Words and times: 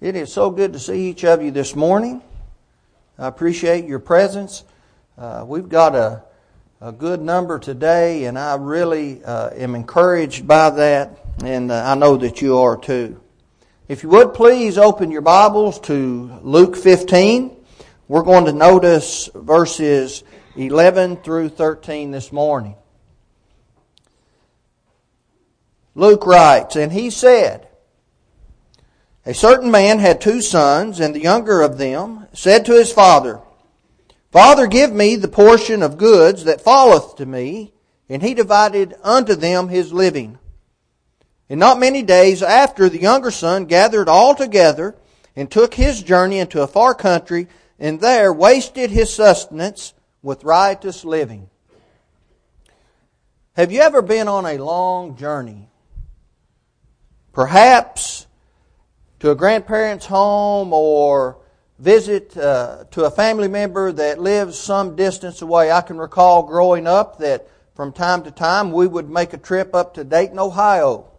It 0.00 0.16
is 0.16 0.32
so 0.32 0.50
good 0.50 0.72
to 0.72 0.78
see 0.80 1.08
each 1.08 1.24
of 1.24 1.40
you 1.40 1.52
this 1.52 1.76
morning. 1.76 2.20
I 3.16 3.28
appreciate 3.28 3.84
your 3.84 4.00
presence. 4.00 4.64
Uh, 5.16 5.44
we've 5.46 5.68
got 5.68 5.94
a, 5.94 6.24
a 6.80 6.90
good 6.90 7.22
number 7.22 7.60
today, 7.60 8.24
and 8.24 8.36
I 8.36 8.56
really 8.56 9.22
uh, 9.24 9.50
am 9.54 9.76
encouraged 9.76 10.48
by 10.48 10.70
that, 10.70 11.16
and 11.44 11.70
uh, 11.70 11.84
I 11.86 11.94
know 11.94 12.16
that 12.16 12.42
you 12.42 12.58
are 12.58 12.76
too. 12.76 13.20
If 13.86 14.02
you 14.02 14.08
would 14.08 14.34
please 14.34 14.78
open 14.78 15.12
your 15.12 15.20
Bibles 15.20 15.78
to 15.82 16.40
Luke 16.42 16.76
15. 16.76 17.56
We're 18.08 18.22
going 18.22 18.46
to 18.46 18.52
notice 18.52 19.30
verses 19.32 20.24
11 20.56 21.18
through 21.18 21.50
13 21.50 22.10
this 22.10 22.32
morning. 22.32 22.74
Luke 25.94 26.26
writes, 26.26 26.74
And 26.74 26.92
he 26.92 27.10
said, 27.10 27.68
a 29.26 29.34
certain 29.34 29.70
man 29.70 29.98
had 29.98 30.20
two 30.20 30.40
sons, 30.40 31.00
and 31.00 31.14
the 31.14 31.22
younger 31.22 31.62
of 31.62 31.78
them 31.78 32.26
said 32.32 32.64
to 32.66 32.72
his 32.72 32.92
father, 32.92 33.40
Father, 34.30 34.66
give 34.66 34.92
me 34.92 35.16
the 35.16 35.28
portion 35.28 35.82
of 35.82 35.96
goods 35.96 36.44
that 36.44 36.60
falleth 36.60 37.16
to 37.16 37.24
me. 37.24 37.72
And 38.08 38.20
he 38.20 38.34
divided 38.34 38.94
unto 39.02 39.34
them 39.34 39.68
his 39.68 39.92
living. 39.92 40.38
And 41.48 41.60
not 41.60 41.78
many 41.78 42.02
days 42.02 42.42
after, 42.42 42.88
the 42.88 43.00
younger 43.00 43.30
son 43.30 43.64
gathered 43.64 44.08
all 44.08 44.34
together 44.34 44.96
and 45.36 45.50
took 45.50 45.74
his 45.74 46.02
journey 46.02 46.38
into 46.38 46.62
a 46.62 46.66
far 46.66 46.94
country, 46.94 47.48
and 47.78 48.00
there 48.00 48.32
wasted 48.32 48.90
his 48.90 49.12
sustenance 49.12 49.94
with 50.22 50.44
riotous 50.44 51.04
living. 51.04 51.48
Have 53.56 53.72
you 53.72 53.80
ever 53.80 54.02
been 54.02 54.28
on 54.28 54.46
a 54.46 54.58
long 54.58 55.16
journey? 55.16 55.68
Perhaps 57.32 58.26
to 59.24 59.30
a 59.30 59.34
grandparent's 59.34 60.04
home 60.04 60.70
or 60.74 61.38
visit 61.78 62.36
uh, 62.36 62.84
to 62.90 63.04
a 63.04 63.10
family 63.10 63.48
member 63.48 63.90
that 63.90 64.20
lives 64.20 64.58
some 64.58 64.94
distance 64.96 65.40
away. 65.40 65.72
I 65.72 65.80
can 65.80 65.96
recall 65.96 66.42
growing 66.42 66.86
up 66.86 67.16
that 67.20 67.48
from 67.74 67.90
time 67.90 68.22
to 68.24 68.30
time 68.30 68.70
we 68.70 68.86
would 68.86 69.08
make 69.08 69.32
a 69.32 69.38
trip 69.38 69.74
up 69.74 69.94
to 69.94 70.04
Dayton, 70.04 70.38
Ohio. 70.38 71.10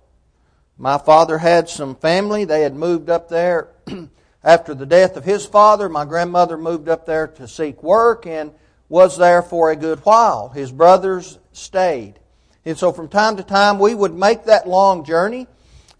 My 0.78 1.00
father 1.00 1.40
had 1.40 1.68
some 1.68 1.96
family. 1.96 2.46
They 2.46 2.62
had 2.62 2.76
moved 2.76 3.10
up 3.10 3.28
there 3.28 3.70
after 4.44 4.76
the 4.76 4.86
death 4.86 5.18
of 5.18 5.26
his 5.26 5.48
father. 5.48 5.90
My 5.90 6.06
grandmother 6.06 6.60
moved 6.60 6.88
up 6.88 7.08
there 7.08 7.26
to 7.26 7.48
seek 7.48 7.82
work 7.82 8.28
and 8.28 8.52
was 8.88 9.18
there 9.18 9.42
for 9.42 9.72
a 9.72 9.76
good 9.76 9.98
while. 10.02 10.50
His 10.50 10.72
brothers 10.72 11.40
stayed. 11.54 12.20
And 12.66 12.78
so 12.78 12.92
from 12.92 13.08
time 13.08 13.36
to 13.38 13.44
time 13.44 13.80
we 13.80 13.96
would 13.96 14.14
make 14.14 14.46
that 14.46 14.68
long 14.68 15.06
journey 15.06 15.48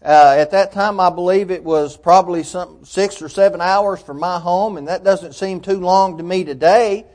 uh, 0.06 0.36
at 0.38 0.52
that 0.52 0.72
time, 0.72 1.00
I 1.00 1.10
believe 1.10 1.50
it 1.50 1.64
was 1.64 1.98
probably 1.98 2.44
some 2.44 2.86
six 2.86 3.24
or 3.24 3.30
seven 3.30 3.60
hours 3.60 4.04
from 4.04 4.20
my 4.20 4.40
home, 4.40 4.78
and 4.78 4.88
that 4.88 5.04
doesn't 5.04 5.34
seem 5.34 5.62
too 5.62 5.80
long 5.80 6.20
to 6.20 6.24
me 6.24 6.44
today. 6.44 7.08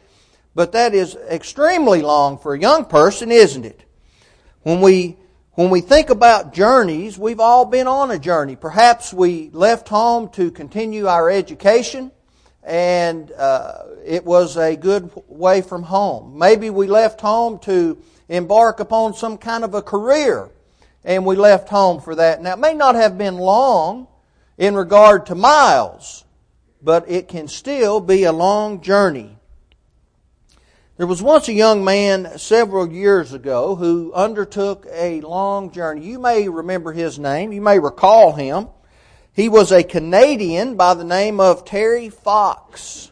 But 0.56 0.72
that 0.72 0.92
is 0.92 1.14
extremely 1.14 2.02
long 2.02 2.36
for 2.36 2.52
a 2.52 2.58
young 2.58 2.84
person, 2.84 3.30
isn't 3.30 3.64
it? 3.64 3.84
When 4.62 4.80
we 4.80 5.16
when 5.52 5.70
we 5.70 5.82
think 5.82 6.10
about 6.10 6.52
journeys, 6.52 7.16
we've 7.16 7.38
all 7.38 7.64
been 7.64 7.86
on 7.86 8.10
a 8.10 8.18
journey. 8.18 8.56
Perhaps 8.56 9.12
we 9.12 9.50
left 9.50 9.88
home 9.88 10.28
to 10.30 10.50
continue 10.50 11.06
our 11.06 11.30
education, 11.30 12.10
and 12.64 13.30
uh, 13.32 13.84
it 14.04 14.24
was 14.24 14.56
a 14.56 14.74
good 14.74 15.12
way 15.28 15.62
from 15.62 15.84
home. 15.84 16.36
Maybe 16.36 16.70
we 16.70 16.88
left 16.88 17.20
home 17.20 17.60
to 17.60 18.02
embark 18.28 18.80
upon 18.80 19.14
some 19.14 19.38
kind 19.38 19.62
of 19.62 19.74
a 19.74 19.82
career 19.82 20.50
and 21.04 21.24
we 21.24 21.36
left 21.36 21.68
home 21.68 22.00
for 22.00 22.14
that. 22.14 22.42
Now, 22.42 22.54
it 22.54 22.58
may 22.58 22.74
not 22.74 22.94
have 22.94 23.16
been 23.16 23.38
long 23.38 24.06
in 24.58 24.74
regard 24.74 25.26
to 25.26 25.34
miles, 25.34 26.24
but 26.82 27.10
it 27.10 27.28
can 27.28 27.48
still 27.48 28.00
be 28.00 28.24
a 28.24 28.32
long 28.32 28.80
journey. 28.82 29.36
There 30.96 31.06
was 31.06 31.22
once 31.22 31.48
a 31.48 31.54
young 31.54 31.82
man 31.82 32.36
several 32.36 32.92
years 32.92 33.32
ago 33.32 33.74
who 33.74 34.12
undertook 34.12 34.86
a 34.92 35.22
long 35.22 35.70
journey. 35.72 36.04
You 36.04 36.18
may 36.18 36.46
remember 36.46 36.92
his 36.92 37.18
name. 37.18 37.52
You 37.52 37.62
may 37.62 37.78
recall 37.78 38.32
him. 38.32 38.68
He 39.32 39.48
was 39.48 39.72
a 39.72 39.82
Canadian 39.82 40.76
by 40.76 40.92
the 40.92 41.04
name 41.04 41.40
of 41.40 41.64
Terry 41.64 42.10
Fox. 42.10 43.10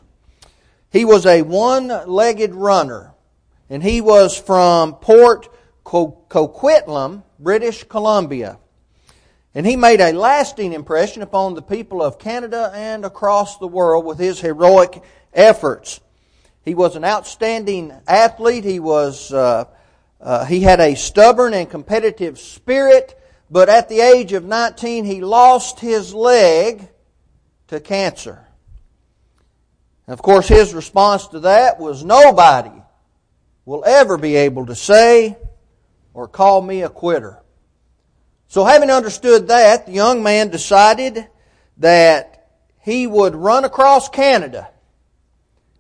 He 0.91 1.07
was 1.07 1.25
a 1.25 1.41
one-legged 1.41 2.55
runner, 2.55 3.15
and 3.71 3.83
he 3.83 4.03
was 4.03 4.37
from 4.37 4.95
Port 4.97 5.49
Coquitlam, 5.89 7.23
British 7.39 7.85
Columbia. 7.85 8.59
And 9.55 9.67
he 9.67 9.75
made 9.75 10.03
a 10.03 10.13
lasting 10.13 10.75
impression 10.75 11.23
upon 11.23 11.55
the 11.55 11.63
people 11.63 12.03
of 12.03 12.19
Canada 12.19 12.71
and 12.75 13.07
across 13.07 13.57
the 13.57 13.67
world 13.67 14.05
with 14.05 14.19
his 14.19 14.39
heroic 14.39 15.03
efforts. 15.33 16.01
He 16.63 16.75
was 16.75 16.95
an 16.95 17.05
outstanding 17.05 17.93
athlete. 18.07 18.65
He 18.65 18.81
was 18.81 19.33
uh, 19.33 19.65
uh, 20.21 20.45
he 20.45 20.61
had 20.61 20.79
a 20.81 20.95
stubborn 20.95 21.55
and 21.55 21.71
competitive 21.71 22.39
spirit, 22.39 23.19
but 23.51 23.71
at 23.71 23.89
the 23.89 24.01
age 24.01 24.35
of 24.35 24.45
19 24.45 25.07
he 25.07 25.23
lost 25.23 25.81
his 25.81 26.13
leg 26.13 26.87
to 27.69 27.81
cancer. 27.81 28.47
And 30.07 30.13
of 30.13 30.21
course 30.21 30.49
his 30.49 30.75
response 30.75 31.29
to 31.29 31.41
that 31.41 31.81
was 31.81 32.05
nobody 32.05 32.83
will 33.65 33.85
ever 33.87 34.19
be 34.19 34.37
able 34.37 34.67
to 34.67 34.75
say 34.75 35.39
or 36.19 36.27
call 36.27 36.61
me 36.61 36.83
a 36.83 36.89
quitter. 36.89 37.41
So 38.49 38.65
having 38.65 38.91
understood 38.91 39.47
that, 39.47 39.87
the 39.87 39.93
young 39.93 40.25
man 40.25 40.49
decided 40.49 41.29
that 41.77 42.49
he 42.81 43.07
would 43.07 43.37
run 43.37 43.65
across 43.65 44.09
Canada. 44.09 44.69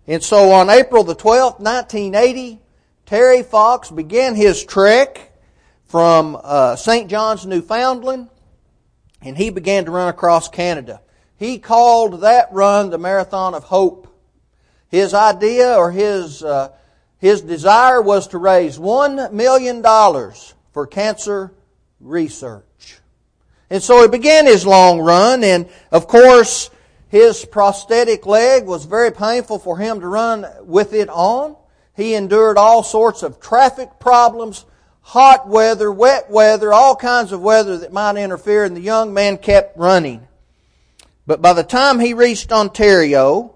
And 0.07 0.23
so 0.23 0.53
on 0.53 0.71
April 0.71 1.03
the 1.03 1.17
12th, 1.17 1.59
1980, 1.59 2.61
Terry 3.05 3.43
Fox 3.43 3.91
began 3.91 4.37
his 4.37 4.65
trek 4.65 5.33
from 5.87 6.39
uh, 6.41 6.77
St. 6.77 7.11
John's, 7.11 7.45
Newfoundland, 7.45 8.29
and 9.21 9.37
he 9.37 9.51
began 9.51 9.87
to 9.87 9.91
run 9.91 10.09
across 10.09 10.49
Canada. 10.49 11.01
He 11.37 11.59
called 11.59 12.21
that 12.21 12.53
run 12.53 12.91
the 12.91 12.99
Marathon 12.99 13.55
of 13.55 13.65
Hope. 13.65 14.07
His 14.87 15.15
idea 15.15 15.75
or 15.75 15.91
his 15.91 16.45
uh, 16.45 16.69
his 17.19 17.43
desire 17.43 18.01
was 18.01 18.29
to 18.29 18.39
raise 18.39 18.79
$1 18.79 19.33
million 19.33 19.83
for 20.73 20.87
cancer 20.87 21.53
research. 22.01 23.01
And 23.71 23.83
so 23.83 24.03
he 24.03 24.09
began 24.09 24.47
his 24.47 24.67
long 24.67 25.01
run, 25.01 25.45
and 25.45 25.69
of 25.93 26.07
course, 26.07 26.71
his 27.09 27.45
prosthetic 27.45 28.27
leg 28.27 28.67
was 28.67 28.85
very 28.85 29.11
painful 29.11 29.59
for 29.59 29.79
him 29.79 30.01
to 30.01 30.07
run 30.07 30.47
with 30.63 30.93
it 30.93 31.09
on. 31.09 31.57
He 31.95 32.15
endured 32.15 32.57
all 32.57 32.83
sorts 32.83 33.23
of 33.23 33.41
traffic 33.41 33.99
problems, 33.99 34.65
hot 35.01 35.49
weather, 35.49 35.91
wet 35.91 36.31
weather, 36.31 36.73
all 36.73 36.95
kinds 36.95 37.33
of 37.33 37.43
weather 37.43 37.79
that 37.79 37.93
might 37.93 38.17
interfere, 38.17 38.65
and 38.65 38.77
the 38.77 38.81
young 38.81 39.13
man 39.13 39.39
kept 39.39 39.77
running. 39.77 40.29
But 41.27 41.43
by 41.43 41.53
the 41.53 41.65
time 41.65 41.99
he 41.99 42.15
reached 42.15 42.53
Ontario, 42.53 43.55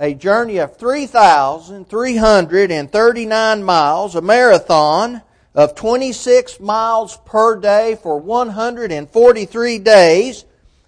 a 0.00 0.14
journey 0.14 0.58
of 0.58 0.76
3,339 0.76 3.64
miles, 3.64 4.14
a 4.14 4.20
marathon 4.20 5.22
of 5.54 5.74
26 5.74 6.60
miles 6.60 7.16
per 7.24 7.58
day 7.58 7.96
for 8.00 8.20
143 8.20 9.78
days, 9.80 10.44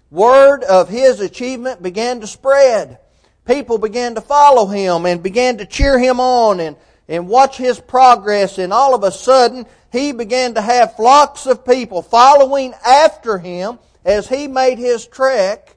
word 0.09 0.63
of 0.63 0.87
his 0.87 1.19
achievement 1.19 1.83
began 1.83 2.21
to 2.21 2.27
spread. 2.27 2.99
People 3.45 3.77
began 3.77 4.15
to 4.15 4.21
follow 4.21 4.67
him 4.67 5.05
and 5.05 5.21
began 5.21 5.57
to 5.57 5.65
cheer 5.65 5.99
him 5.99 6.21
on 6.21 6.61
and, 6.61 6.77
and 7.09 7.27
watch 7.27 7.57
his 7.57 7.81
progress. 7.81 8.59
And 8.59 8.71
all 8.71 8.95
of 8.95 9.03
a 9.03 9.11
sudden, 9.11 9.65
he 9.91 10.13
began 10.13 10.53
to 10.53 10.61
have 10.61 10.95
flocks 10.95 11.45
of 11.47 11.65
people 11.65 12.01
following 12.01 12.73
after 12.85 13.39
him 13.39 13.77
as 14.05 14.29
he 14.29 14.47
made 14.47 14.77
his 14.77 15.05
trek 15.05 15.75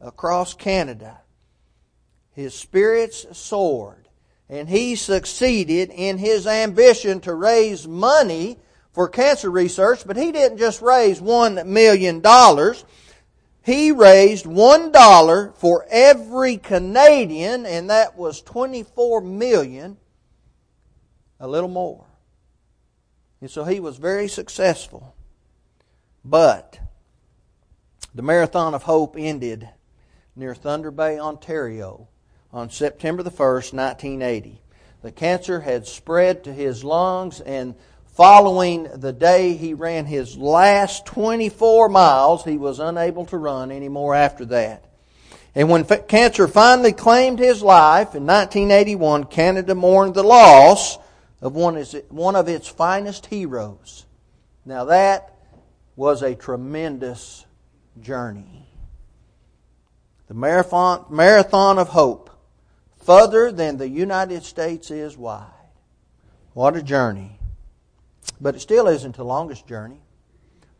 across 0.00 0.52
Canada 0.54 1.20
his 2.36 2.54
spirits 2.54 3.24
soared, 3.32 4.08
and 4.50 4.68
he 4.68 4.94
succeeded 4.94 5.90
in 5.90 6.18
his 6.18 6.46
ambition 6.46 7.18
to 7.20 7.32
raise 7.32 7.88
money 7.88 8.58
for 8.92 9.08
cancer 9.08 9.50
research, 9.50 10.06
but 10.06 10.18
he 10.18 10.32
didn't 10.32 10.58
just 10.58 10.82
raise 10.82 11.18
one 11.18 11.72
million 11.72 12.20
dollars. 12.20 12.84
He 13.64 13.90
raised 13.90 14.44
one 14.44 14.92
dollar 14.92 15.54
for 15.56 15.86
every 15.88 16.58
Canadian, 16.58 17.64
and 17.64 17.88
that 17.88 18.18
was 18.18 18.42
24 18.42 19.22
million, 19.22 19.96
a 21.40 21.48
little 21.48 21.70
more. 21.70 22.04
And 23.40 23.50
so 23.50 23.64
he 23.64 23.80
was 23.80 23.96
very 23.96 24.28
successful. 24.28 25.16
But 26.22 26.78
the 28.14 28.22
Marathon 28.22 28.74
of 28.74 28.82
Hope 28.82 29.16
ended 29.18 29.70
near 30.36 30.54
Thunder 30.54 30.90
Bay, 30.90 31.18
Ontario 31.18 32.08
on 32.56 32.70
September 32.70 33.22
the 33.22 33.30
1st, 33.30 33.74
1980. 33.74 34.62
The 35.02 35.12
cancer 35.12 35.60
had 35.60 35.86
spread 35.86 36.44
to 36.44 36.52
his 36.52 36.82
lungs, 36.82 37.40
and 37.40 37.74
following 38.06 38.88
the 38.94 39.12
day 39.12 39.52
he 39.52 39.74
ran 39.74 40.06
his 40.06 40.38
last 40.38 41.04
24 41.04 41.90
miles, 41.90 42.44
he 42.44 42.56
was 42.56 42.78
unable 42.78 43.26
to 43.26 43.36
run 43.36 43.70
anymore 43.70 44.14
after 44.14 44.46
that. 44.46 44.84
And 45.54 45.68
when 45.68 45.84
cancer 45.84 46.48
finally 46.48 46.92
claimed 46.92 47.38
his 47.38 47.62
life 47.62 48.14
in 48.14 48.24
1981, 48.24 49.24
Canada 49.24 49.74
mourned 49.74 50.14
the 50.14 50.22
loss 50.22 50.96
of 51.42 51.54
one 51.54 52.36
of 52.36 52.48
its 52.48 52.68
finest 52.68 53.26
heroes. 53.26 54.06
Now 54.64 54.86
that 54.86 55.36
was 55.94 56.22
a 56.22 56.34
tremendous 56.34 57.44
journey. 58.00 58.66
The 60.28 60.34
marathon, 60.34 61.04
marathon 61.10 61.78
of 61.78 61.88
hope, 61.88 62.30
further 63.06 63.52
than 63.52 63.76
the 63.76 63.88
United 63.88 64.44
States 64.44 64.90
is 64.90 65.16
wide. 65.16 65.46
What 66.54 66.76
a 66.76 66.82
journey. 66.82 67.38
But 68.40 68.56
it 68.56 68.60
still 68.60 68.88
isn't 68.88 69.16
the 69.16 69.24
longest 69.24 69.68
journey. 69.68 70.00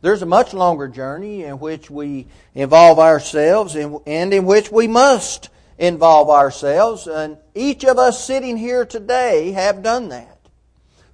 There's 0.01 0.21
a 0.21 0.27
much 0.27 0.53
longer 0.53 0.87
journey 0.89 1.45
in 1.45 1.59
which 1.59 1.89
we 1.89 2.27
involve 2.53 2.99
ourselves 2.99 3.75
and 3.75 4.33
in 4.33 4.45
which 4.45 4.71
we 4.71 4.87
must 4.87 5.49
involve 5.77 6.29
ourselves. 6.29 7.07
And 7.07 7.37
each 7.55 7.85
of 7.85 7.97
us 7.97 8.23
sitting 8.23 8.57
here 8.57 8.85
today 8.85 9.51
have 9.51 9.81
done 9.81 10.09
that. 10.09 10.37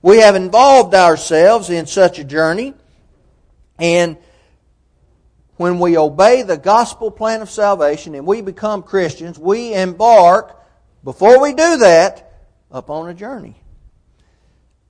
We 0.01 0.18
have 0.18 0.36
involved 0.36 0.95
ourselves 0.95 1.69
in 1.69 1.86
such 1.86 2.19
a 2.19 2.24
journey. 2.24 2.74
And 3.80 4.18
when 5.57 5.80
we 5.80 5.98
obey 5.98 6.42
the 6.42 6.57
gospel 6.57 7.12
plan 7.12 7.42
of 7.42 7.50
salvation 7.50 8.15
and 8.15 8.25
we 8.25 8.42
become 8.42 8.83
Christians, 8.83 9.39
we 9.39 9.74
embark, 9.74 10.60
before 11.04 11.42
we 11.42 11.54
do 11.54 11.78
that, 11.78 12.34
upon 12.74 13.08
a 13.08 13.14
journey. 13.14 13.56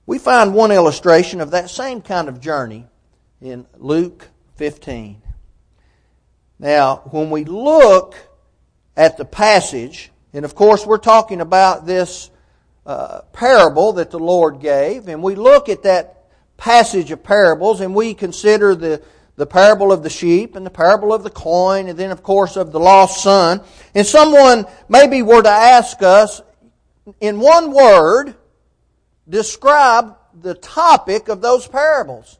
We 0.06 0.18
find 0.18 0.54
one 0.54 0.72
illustration 0.72 1.40
of 1.40 1.52
that 1.52 1.70
same 1.70 2.00
kind 2.00 2.28
of 2.28 2.40
journey 2.40 2.86
in 3.40 3.66
Luke 3.76 4.28
15. 4.56 5.22
Now, 6.58 7.02
when 7.10 7.30
we 7.30 7.44
look 7.44 8.16
at 8.96 9.16
the 9.16 9.24
passage, 9.24 10.10
and 10.32 10.44
of 10.44 10.54
course 10.54 10.86
we're 10.86 10.98
talking 10.98 11.40
about 11.40 11.86
this 11.86 12.30
uh, 12.86 13.20
parable 13.32 13.94
that 13.94 14.10
the 14.10 14.18
Lord 14.18 14.60
gave, 14.60 15.08
and 15.08 15.22
we 15.22 15.34
look 15.34 15.68
at 15.68 15.82
that 15.82 16.24
passage 16.56 17.10
of 17.10 17.22
parables 17.22 17.80
and 17.80 17.94
we 17.94 18.14
consider 18.14 18.74
the, 18.74 19.02
the 19.36 19.46
parable 19.46 19.92
of 19.92 20.02
the 20.02 20.10
sheep 20.10 20.54
and 20.54 20.64
the 20.64 20.70
parable 20.70 21.12
of 21.12 21.22
the 21.22 21.30
coin, 21.30 21.88
and 21.88 21.98
then 21.98 22.10
of 22.10 22.22
course 22.22 22.56
of 22.56 22.72
the 22.72 22.80
lost 22.80 23.22
son, 23.22 23.60
and 23.94 24.06
someone 24.06 24.66
maybe 24.88 25.22
were 25.22 25.42
to 25.42 25.48
ask 25.48 26.02
us 26.02 26.40
in 27.20 27.40
one 27.40 27.72
word, 27.72 28.34
describe 29.28 30.16
the 30.40 30.54
topic 30.54 31.28
of 31.28 31.40
those 31.40 31.66
parables? 31.66 32.38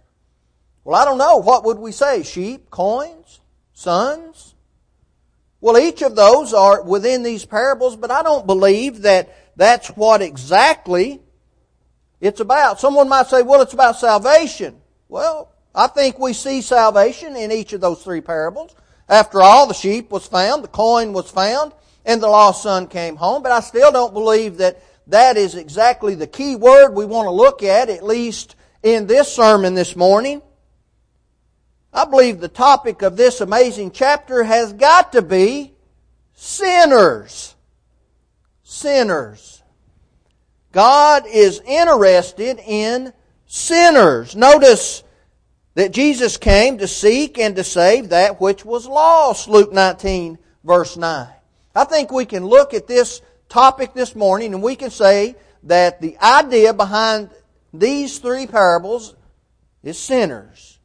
Well, 0.85 1.01
I 1.01 1.05
don't 1.05 1.19
know. 1.19 1.39
What 1.39 1.65
would 1.65 1.79
we 1.79 1.93
say? 1.93 2.23
Sheep, 2.23 2.71
coins, 2.71 3.41
sons? 3.73 4.55
Well, 5.61 5.79
each 5.79 6.03
of 6.03 6.15
those 6.15 6.53
are 6.53 6.83
within 6.83 7.23
these 7.23 7.47
parables, 7.47 7.97
but 7.97 8.11
I 8.11 8.23
don't 8.23 8.47
believe 8.47 9.03
that 9.03 9.35
that's 9.57 9.89
what 9.89 10.21
exactly 10.21 11.23
it's 12.21 12.41
about. 12.41 12.81
Someone 12.81 13.09
might 13.09 13.29
say, 13.29 13.43
well, 13.43 13.63
it's 13.63 13.73
about 13.73 13.97
salvation. 13.97 14.81
Well, 15.09 15.54
I 15.75 15.89
think 15.89 16.19
we 16.19 16.33
see 16.33 16.61
salvation 16.61 17.37
in 17.37 17.51
each 17.51 17.73
of 17.73 17.81
those 17.81 18.03
three 18.03 18.21
parables. 18.21 18.75
After 19.09 19.43
all, 19.43 19.67
the 19.67 19.75
sheep 19.75 20.11
was 20.11 20.27
found, 20.27 20.63
the 20.63 20.69
coin 20.69 21.13
was 21.13 21.31
found, 21.31 21.73
and 22.05 22.23
the 22.23 22.29
lost 22.29 22.63
son 22.63 22.87
came 22.87 23.17
home, 23.17 23.43
but 23.43 23.53
I 23.53 23.61
still 23.61 23.91
don't 23.91 24.15
believe 24.15 24.59
that 24.59 24.83
that 25.09 25.37
is 25.37 25.55
exactly 25.55 26.15
the 26.15 26.27
key 26.27 26.57
word 26.57 26.93
we 26.93 27.05
want 27.05 27.27
to 27.27 27.31
look 27.31 27.63
at, 27.63 27.91
at 27.91 28.03
least 28.03 28.57
in 28.83 29.07
this 29.07 29.33
sermon 29.33 29.75
this 29.75 29.97
morning. 29.97 30.43
I 31.93 32.05
believe 32.05 32.41
the 32.41 32.49
topic 32.49 33.03
of 33.03 33.17
this 33.17 33.41
amazing 33.41 33.93
chapter 33.93 34.43
has 34.43 34.73
got 34.73 35.13
to 35.13 35.23
be 35.23 35.75
sinners. 36.35 37.55
Sinners. 38.63 39.63
God 40.73 41.25
is 41.29 41.61
interested 41.65 42.59
in 42.67 43.13
sinners. 43.47 44.35
Notice 44.35 45.04
that 45.75 45.93
Jesus 45.93 46.37
came 46.37 46.79
to 46.79 46.89
seek 46.89 47.39
and 47.39 47.57
to 47.57 47.65
save 47.65 48.11
that 48.11 48.41
which 48.41 48.65
was 48.65 48.87
lost. 48.87 49.49
Luke 49.49 49.73
19 49.73 50.39
verse 50.65 50.97
9. 50.97 51.29
I 51.75 51.85
think 51.85 52.11
we 52.11 52.25
can 52.25 52.45
look 52.45 52.75
at 52.75 52.87
this 52.87 53.21
topic 53.49 53.95
this 53.95 54.15
morning, 54.15 54.55
and 54.55 54.63
we 54.63 54.77
can 54.77 54.91
say 54.91 55.37
that 55.65 56.01
the 56.01 56.17
idea 56.19 56.73
behind 56.73 57.31
these 57.73 58.19
three 58.19 58.47
parables 58.47 59.15
is 59.83 59.99
sinners. 59.99 60.79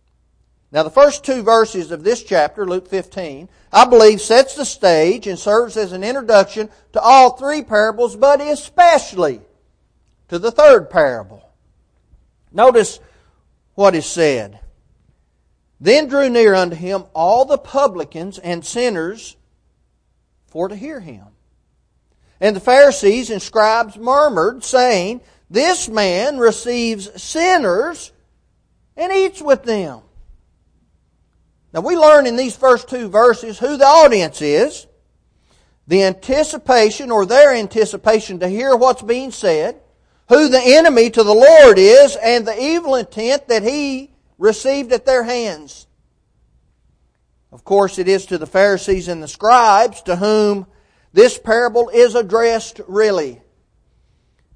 Now, 0.71 0.83
the 0.83 0.91
first 0.91 1.23
two 1.23 1.41
verses 1.41 1.91
of 1.91 2.03
this 2.03 2.23
chapter, 2.23 2.65
Luke 2.65 2.87
15, 2.87 3.49
I 3.71 3.85
believe 3.85 4.21
sets 4.21 4.55
the 4.55 4.65
stage 4.65 5.25
and 5.25 5.37
serves 5.37 5.77
as 5.77 5.93
an 5.93 6.03
introduction 6.03 6.69
to 6.93 7.01
all 7.01 7.31
three 7.31 7.63
parables, 7.63 8.15
but 8.15 8.41
especially 8.41 9.41
to 10.27 10.37
the 10.37 10.51
third 10.51 10.89
parable. 10.89 11.43
Notice 12.51 12.99
what 13.73 13.95
is 13.95 14.05
said. 14.05 14.59
Then 15.79 16.07
drew 16.07 16.29
near 16.29 16.53
unto 16.53 16.75
him 16.75 17.05
all 17.13 17.45
the 17.45 17.57
publicans 17.57 18.37
and 18.37 18.65
sinners 18.65 19.37
for 20.47 20.67
to 20.67 20.75
hear 20.75 20.99
him. 20.99 21.25
And 22.41 22.55
the 22.55 22.61
Pharisees 22.61 23.29
and 23.29 23.41
scribes 23.41 23.97
murmured, 23.97 24.63
saying, 24.63 25.21
This 25.49 25.87
man 25.87 26.37
receives 26.37 27.21
sinners 27.21 28.11
and 28.95 29.11
eats 29.11 29.41
with 29.41 29.63
them. 29.63 30.01
Now 31.73 31.81
we 31.81 31.95
learn 31.95 32.25
in 32.25 32.35
these 32.35 32.55
first 32.55 32.89
two 32.89 33.09
verses 33.09 33.59
who 33.59 33.77
the 33.77 33.85
audience 33.85 34.41
is, 34.41 34.87
the 35.87 36.03
anticipation 36.03 37.11
or 37.11 37.25
their 37.25 37.53
anticipation 37.53 38.39
to 38.39 38.47
hear 38.47 38.75
what's 38.75 39.01
being 39.01 39.31
said, 39.31 39.79
who 40.29 40.47
the 40.47 40.61
enemy 40.61 41.09
to 41.09 41.23
the 41.23 41.33
Lord 41.33 41.77
is, 41.77 42.15
and 42.15 42.45
the 42.45 42.61
evil 42.61 42.95
intent 42.95 43.47
that 43.47 43.63
he 43.63 44.08
received 44.39 44.91
at 44.91 45.05
their 45.05 45.23
hands. 45.23 45.85
Of 47.51 47.63
course, 47.63 47.99
it 47.99 48.07
is 48.07 48.25
to 48.27 48.39
the 48.39 48.47
Pharisees 48.47 49.07
and 49.07 49.21
the 49.21 49.27
scribes 49.27 50.01
to 50.03 50.15
whom 50.15 50.65
this 51.13 51.37
parable 51.37 51.89
is 51.89 52.15
addressed 52.15 52.81
really. 52.87 53.41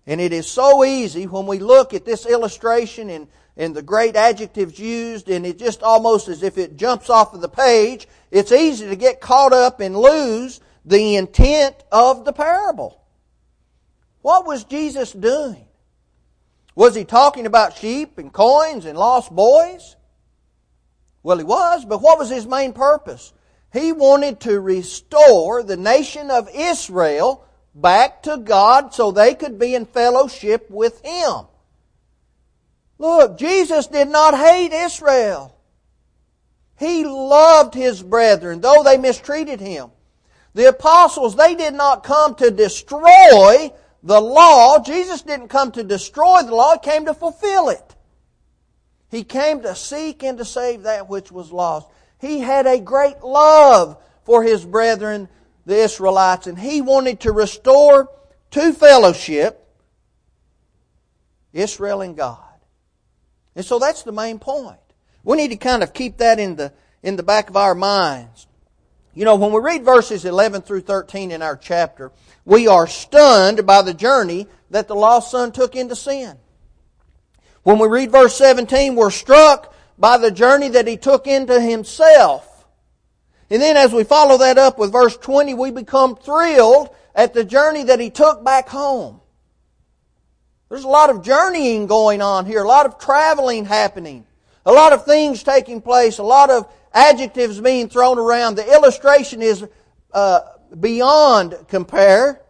And 0.07 0.19
it 0.19 0.33
is 0.33 0.47
so 0.49 0.83
easy 0.83 1.27
when 1.27 1.45
we 1.45 1.59
look 1.59 1.93
at 1.93 2.05
this 2.05 2.25
illustration 2.25 3.09
and, 3.09 3.27
and 3.55 3.75
the 3.75 3.81
great 3.81 4.15
adjectives 4.15 4.77
used, 4.77 5.29
and 5.29 5.45
it 5.45 5.57
just 5.57 5.81
almost 5.81 6.27
as 6.27 6.43
if 6.43 6.57
it 6.57 6.77
jumps 6.77 7.09
off 7.09 7.33
of 7.33 7.41
the 7.41 7.49
page, 7.49 8.07
it's 8.31 8.51
easy 8.51 8.87
to 8.89 8.95
get 8.95 9.21
caught 9.21 9.53
up 9.53 9.79
and 9.79 9.95
lose 9.95 10.59
the 10.85 11.15
intent 11.15 11.75
of 11.91 12.25
the 12.25 12.33
parable. 12.33 13.01
What 14.21 14.45
was 14.45 14.65
Jesus 14.65 15.11
doing? 15.11 15.65
Was 16.75 16.95
he 16.95 17.05
talking 17.05 17.45
about 17.45 17.77
sheep 17.77 18.17
and 18.17 18.33
coins 18.33 18.85
and 18.85 18.97
lost 18.97 19.31
boys? 19.31 19.95
Well, 21.21 21.37
he 21.37 21.43
was, 21.43 21.85
but 21.85 22.01
what 22.01 22.19
was 22.19 22.29
his 22.29 22.47
main 22.47 22.73
purpose? 22.73 23.33
He 23.71 23.91
wanted 23.91 24.39
to 24.41 24.59
restore 24.59 25.63
the 25.63 25.77
nation 25.77 26.29
of 26.29 26.47
Israel 26.53 27.43
back 27.73 28.21
to 28.23 28.37
God 28.37 28.93
so 28.93 29.11
they 29.11 29.33
could 29.33 29.57
be 29.57 29.73
in 29.73 29.85
fellowship 29.85 30.69
with 30.69 31.01
Him. 31.03 31.47
Look, 32.99 33.37
Jesus 33.37 33.87
did 33.87 34.09
not 34.09 34.37
hate 34.37 34.71
Israel. 34.71 35.57
He 36.77 37.03
loved 37.03 37.73
His 37.73 38.03
brethren, 38.03 38.61
though 38.61 38.83
they 38.83 38.97
mistreated 38.97 39.59
Him. 39.59 39.89
The 40.53 40.69
apostles, 40.69 41.35
they 41.35 41.55
did 41.55 41.73
not 41.73 42.03
come 42.03 42.35
to 42.35 42.51
destroy 42.51 43.71
the 44.03 44.19
law. 44.19 44.79
Jesus 44.79 45.21
didn't 45.21 45.47
come 45.47 45.71
to 45.71 45.83
destroy 45.83 46.43
the 46.43 46.53
law, 46.53 46.73
He 46.73 46.89
came 46.89 47.05
to 47.05 47.13
fulfill 47.13 47.69
it. 47.69 47.95
He 49.09 49.23
came 49.23 49.61
to 49.61 49.75
seek 49.75 50.23
and 50.23 50.37
to 50.39 50.45
save 50.45 50.83
that 50.83 51.07
which 51.07 51.31
was 51.31 51.51
lost. 51.51 51.87
He 52.19 52.39
had 52.39 52.65
a 52.65 52.79
great 52.79 53.21
love 53.21 53.97
for 54.23 54.43
his 54.43 54.65
brethren, 54.65 55.29
the 55.65 55.75
Israelites, 55.75 56.47
and 56.47 56.57
he 56.57 56.81
wanted 56.81 57.19
to 57.19 57.31
restore 57.31 58.09
to 58.51 58.73
fellowship 58.73 59.67
Israel 61.53 62.01
and 62.01 62.17
God. 62.17 62.39
And 63.55 63.63
so 63.63 63.77
that's 63.77 64.03
the 64.03 64.11
main 64.11 64.39
point. 64.39 64.79
We 65.23 65.37
need 65.37 65.49
to 65.49 65.57
kind 65.57 65.83
of 65.83 65.93
keep 65.93 66.17
that 66.17 66.39
in 66.39 66.55
the, 66.55 66.73
in 67.03 67.15
the 67.15 67.23
back 67.23 67.49
of 67.49 67.57
our 67.57 67.75
minds. 67.75 68.47
You 69.13 69.25
know, 69.25 69.35
when 69.35 69.51
we 69.51 69.59
read 69.59 69.83
verses 69.83 70.25
11 70.25 70.63
through 70.63 70.81
13 70.81 71.29
in 71.29 71.41
our 71.43 71.55
chapter, 71.55 72.11
we 72.45 72.67
are 72.67 72.87
stunned 72.87 73.65
by 73.65 73.81
the 73.81 73.93
journey 73.93 74.47
that 74.69 74.87
the 74.87 74.95
lost 74.95 75.31
son 75.31 75.51
took 75.51 75.75
into 75.75 75.95
sin. 75.95 76.37
When 77.63 77.79
we 77.79 77.87
read 77.87 78.11
verse 78.11 78.35
17, 78.35 78.95
we're 78.95 79.11
struck 79.11 79.73
by 79.97 80.17
the 80.17 80.31
journey 80.31 80.69
that 80.69 80.87
he 80.87 80.97
took 80.97 81.27
into 81.27 81.61
himself. 81.61 82.65
And 83.49 83.61
then 83.61 83.77
as 83.77 83.93
we 83.93 84.03
follow 84.03 84.37
that 84.39 84.57
up 84.57 84.77
with 84.77 84.91
verse 84.91 85.15
20, 85.15 85.53
we 85.53 85.71
become 85.71 86.15
thrilled 86.15 86.89
at 87.15 87.33
the 87.33 87.43
journey 87.43 87.83
that 87.83 87.99
he 87.99 88.09
took 88.09 88.43
back 88.43 88.67
home. 88.67 89.21
There's 90.69 90.83
a 90.83 90.89
lot 90.89 91.11
of 91.11 91.23
journeying 91.23 91.85
going 91.85 92.21
on 92.21 92.45
here, 92.45 92.63
a 92.63 92.67
lot 92.67 92.87
of 92.87 92.97
traveling 92.97 93.65
happening, 93.65 94.25
a 94.65 94.71
lot 94.71 94.91
of 94.91 95.05
things 95.05 95.43
taking 95.43 95.81
place, 95.81 96.17
a 96.17 96.23
lot 96.23 96.49
of 96.49 96.67
adjectives 96.93 97.61
being 97.61 97.89
thrown 97.89 98.17
around. 98.17 98.55
The 98.55 98.73
illustration 98.73 99.41
is 99.41 99.65
uh, 100.13 100.39
beyond 100.79 101.55
compare. 101.67 102.41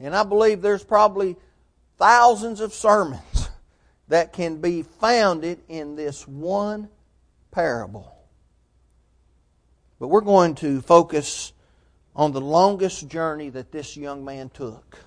And 0.00 0.14
I 0.14 0.24
believe 0.24 0.62
there's 0.62 0.84
probably 0.84 1.36
thousands 1.98 2.60
of 2.60 2.74
sermons 2.74 3.50
that 4.08 4.32
can 4.32 4.60
be 4.60 4.82
founded 4.82 5.60
in 5.68 5.96
this 5.96 6.26
one 6.26 6.88
parable. 7.50 8.12
But 9.98 10.08
we're 10.08 10.20
going 10.20 10.56
to 10.56 10.80
focus 10.80 11.52
on 12.14 12.32
the 12.32 12.40
longest 12.40 13.08
journey 13.08 13.48
that 13.50 13.70
this 13.70 13.96
young 13.96 14.24
man 14.24 14.50
took. 14.50 14.98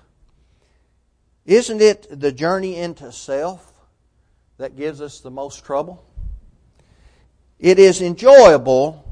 Isn't 1.44 1.80
it 1.80 2.06
the 2.10 2.32
journey 2.32 2.76
into 2.76 3.12
self 3.12 3.72
that 4.58 4.76
gives 4.76 5.00
us 5.00 5.20
the 5.20 5.30
most 5.30 5.64
trouble? 5.64 6.02
It 7.58 7.78
is 7.78 8.02
enjoyable 8.02 9.05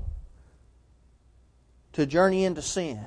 to 1.95 2.07
journey 2.07 2.45
into 2.45 2.63
sin, 2.63 3.01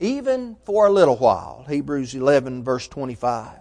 even 0.00 0.56
for 0.64 0.86
a 0.86 0.90
little 0.90 1.16
while. 1.16 1.64
Hebrews 1.68 2.14
11, 2.14 2.64
verse 2.64 2.88
25. 2.88 3.58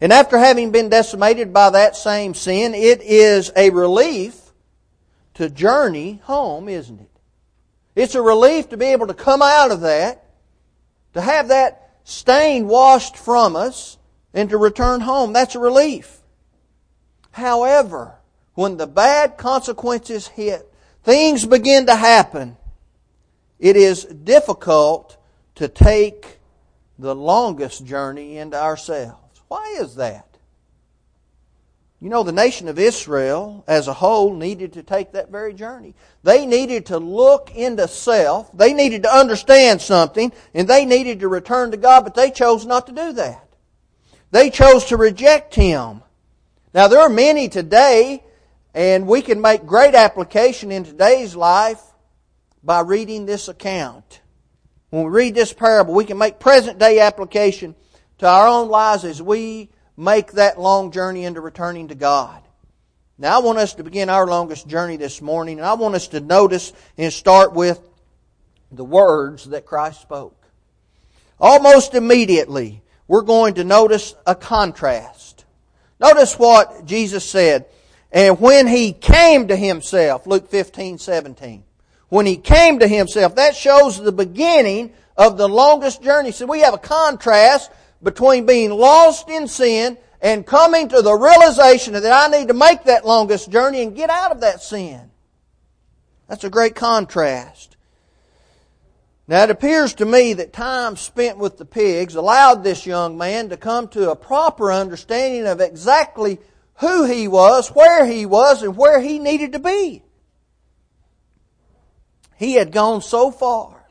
And 0.00 0.12
after 0.12 0.38
having 0.38 0.70
been 0.70 0.88
decimated 0.88 1.52
by 1.52 1.70
that 1.70 1.96
same 1.96 2.34
sin, 2.34 2.74
it 2.74 3.00
is 3.02 3.50
a 3.56 3.70
relief 3.70 4.38
to 5.34 5.48
journey 5.48 6.20
home, 6.24 6.68
isn't 6.68 7.00
it? 7.00 7.10
It's 7.94 8.14
a 8.14 8.22
relief 8.22 8.68
to 8.70 8.76
be 8.76 8.86
able 8.86 9.06
to 9.06 9.14
come 9.14 9.40
out 9.40 9.70
of 9.70 9.80
that, 9.80 10.24
to 11.14 11.20
have 11.20 11.48
that 11.48 11.98
stain 12.04 12.68
washed 12.68 13.16
from 13.16 13.56
us, 13.56 13.96
and 14.34 14.50
to 14.50 14.58
return 14.58 15.00
home. 15.00 15.32
That's 15.32 15.54
a 15.54 15.58
relief. 15.58 16.18
However, 17.32 18.16
when 18.54 18.76
the 18.76 18.86
bad 18.86 19.38
consequences 19.38 20.28
hit, 20.28 20.70
things 21.02 21.46
begin 21.46 21.86
to 21.86 21.96
happen, 21.96 22.58
it 23.58 23.76
is 23.76 24.04
difficult 24.04 25.16
to 25.56 25.68
take 25.68 26.38
the 26.98 27.14
longest 27.14 27.84
journey 27.84 28.38
into 28.38 28.60
ourselves. 28.60 29.40
Why 29.48 29.76
is 29.78 29.96
that? 29.96 30.26
You 32.00 32.10
know, 32.10 32.22
the 32.22 32.32
nation 32.32 32.68
of 32.68 32.78
Israel 32.78 33.64
as 33.66 33.88
a 33.88 33.94
whole 33.94 34.34
needed 34.34 34.74
to 34.74 34.82
take 34.82 35.12
that 35.12 35.30
very 35.30 35.54
journey. 35.54 35.94
They 36.22 36.44
needed 36.44 36.86
to 36.86 36.98
look 36.98 37.50
into 37.54 37.88
self. 37.88 38.50
They 38.52 38.74
needed 38.74 39.04
to 39.04 39.14
understand 39.14 39.80
something, 39.80 40.32
and 40.52 40.68
they 40.68 40.84
needed 40.84 41.20
to 41.20 41.28
return 41.28 41.70
to 41.70 41.78
God, 41.78 42.04
but 42.04 42.14
they 42.14 42.30
chose 42.30 42.66
not 42.66 42.86
to 42.88 42.92
do 42.92 43.12
that. 43.14 43.48
They 44.30 44.50
chose 44.50 44.84
to 44.86 44.98
reject 44.98 45.54
Him. 45.54 46.02
Now, 46.74 46.88
there 46.88 47.00
are 47.00 47.08
many 47.08 47.48
today, 47.48 48.22
and 48.74 49.06
we 49.06 49.22
can 49.22 49.40
make 49.40 49.64
great 49.64 49.94
application 49.94 50.70
in 50.70 50.84
today's 50.84 51.34
life 51.34 51.80
by 52.66 52.80
reading 52.80 53.24
this 53.24 53.46
account. 53.46 54.20
When 54.90 55.04
we 55.04 55.10
read 55.10 55.34
this 55.36 55.52
parable, 55.52 55.94
we 55.94 56.04
can 56.04 56.18
make 56.18 56.40
present 56.40 56.80
day 56.80 56.98
application 56.98 57.76
to 58.18 58.26
our 58.26 58.48
own 58.48 58.68
lives 58.68 59.04
as 59.04 59.22
we 59.22 59.70
make 59.96 60.32
that 60.32 60.60
long 60.60 60.90
journey 60.90 61.24
into 61.24 61.40
returning 61.40 61.88
to 61.88 61.94
God. 61.94 62.42
Now, 63.18 63.36
I 63.36 63.42
want 63.42 63.58
us 63.58 63.74
to 63.74 63.84
begin 63.84 64.10
our 64.10 64.26
longest 64.26 64.66
journey 64.66 64.96
this 64.96 65.22
morning, 65.22 65.58
and 65.58 65.66
I 65.66 65.74
want 65.74 65.94
us 65.94 66.08
to 66.08 66.20
notice 66.20 66.72
and 66.98 67.12
start 67.12 67.54
with 67.54 67.80
the 68.72 68.84
words 68.84 69.44
that 69.44 69.64
Christ 69.64 70.02
spoke. 70.02 70.36
Almost 71.38 71.94
immediately, 71.94 72.82
we're 73.06 73.22
going 73.22 73.54
to 73.54 73.64
notice 73.64 74.14
a 74.26 74.34
contrast. 74.34 75.44
Notice 76.00 76.38
what 76.38 76.84
Jesus 76.84 77.28
said. 77.28 77.66
And 78.10 78.40
when 78.40 78.66
he 78.66 78.92
came 78.92 79.48
to 79.48 79.56
himself, 79.56 80.26
Luke 80.26 80.50
15, 80.50 80.98
17 80.98 81.62
when 82.08 82.26
he 82.26 82.36
came 82.36 82.78
to 82.78 82.88
himself. 82.88 83.36
That 83.36 83.56
shows 83.56 83.98
the 83.98 84.12
beginning 84.12 84.92
of 85.16 85.36
the 85.36 85.48
longest 85.48 86.02
journey. 86.02 86.32
So 86.32 86.46
we 86.46 86.60
have 86.60 86.74
a 86.74 86.78
contrast 86.78 87.70
between 88.02 88.46
being 88.46 88.70
lost 88.70 89.28
in 89.28 89.48
sin 89.48 89.98
and 90.20 90.46
coming 90.46 90.88
to 90.88 91.02
the 91.02 91.14
realization 91.14 91.94
that 91.94 92.04
I 92.06 92.36
need 92.36 92.48
to 92.48 92.54
make 92.54 92.84
that 92.84 93.06
longest 93.06 93.50
journey 93.50 93.82
and 93.82 93.94
get 93.94 94.10
out 94.10 94.32
of 94.32 94.40
that 94.40 94.62
sin. 94.62 95.10
That's 96.28 96.44
a 96.44 96.50
great 96.50 96.74
contrast. 96.74 97.76
Now 99.28 99.42
it 99.42 99.50
appears 99.50 99.94
to 99.94 100.04
me 100.04 100.34
that 100.34 100.52
time 100.52 100.96
spent 100.96 101.38
with 101.38 101.58
the 101.58 101.64
pigs 101.64 102.14
allowed 102.14 102.62
this 102.62 102.86
young 102.86 103.18
man 103.18 103.48
to 103.48 103.56
come 103.56 103.88
to 103.88 104.10
a 104.10 104.16
proper 104.16 104.72
understanding 104.72 105.46
of 105.46 105.60
exactly 105.60 106.38
who 106.76 107.04
he 107.04 107.26
was, 107.26 107.68
where 107.68 108.06
he 108.06 108.26
was, 108.26 108.62
and 108.62 108.76
where 108.76 109.00
he 109.00 109.18
needed 109.18 109.52
to 109.52 109.58
be. 109.58 110.02
He 112.36 112.54
had 112.54 112.72
gone 112.72 113.02
so 113.02 113.30
far 113.30 113.86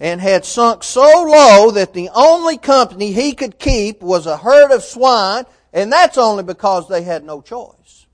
and 0.00 0.20
had 0.20 0.44
sunk 0.44 0.82
so 0.82 1.02
low 1.02 1.70
that 1.70 1.94
the 1.94 2.10
only 2.14 2.58
company 2.58 3.12
he 3.12 3.32
could 3.32 3.58
keep 3.58 4.02
was 4.02 4.26
a 4.26 4.36
herd 4.36 4.72
of 4.72 4.82
swine, 4.82 5.44
and 5.72 5.92
that's 5.92 6.18
only 6.18 6.42
because 6.42 6.88
they 6.88 7.02
had 7.02 7.24
no 7.24 7.40
choice. 7.40 8.06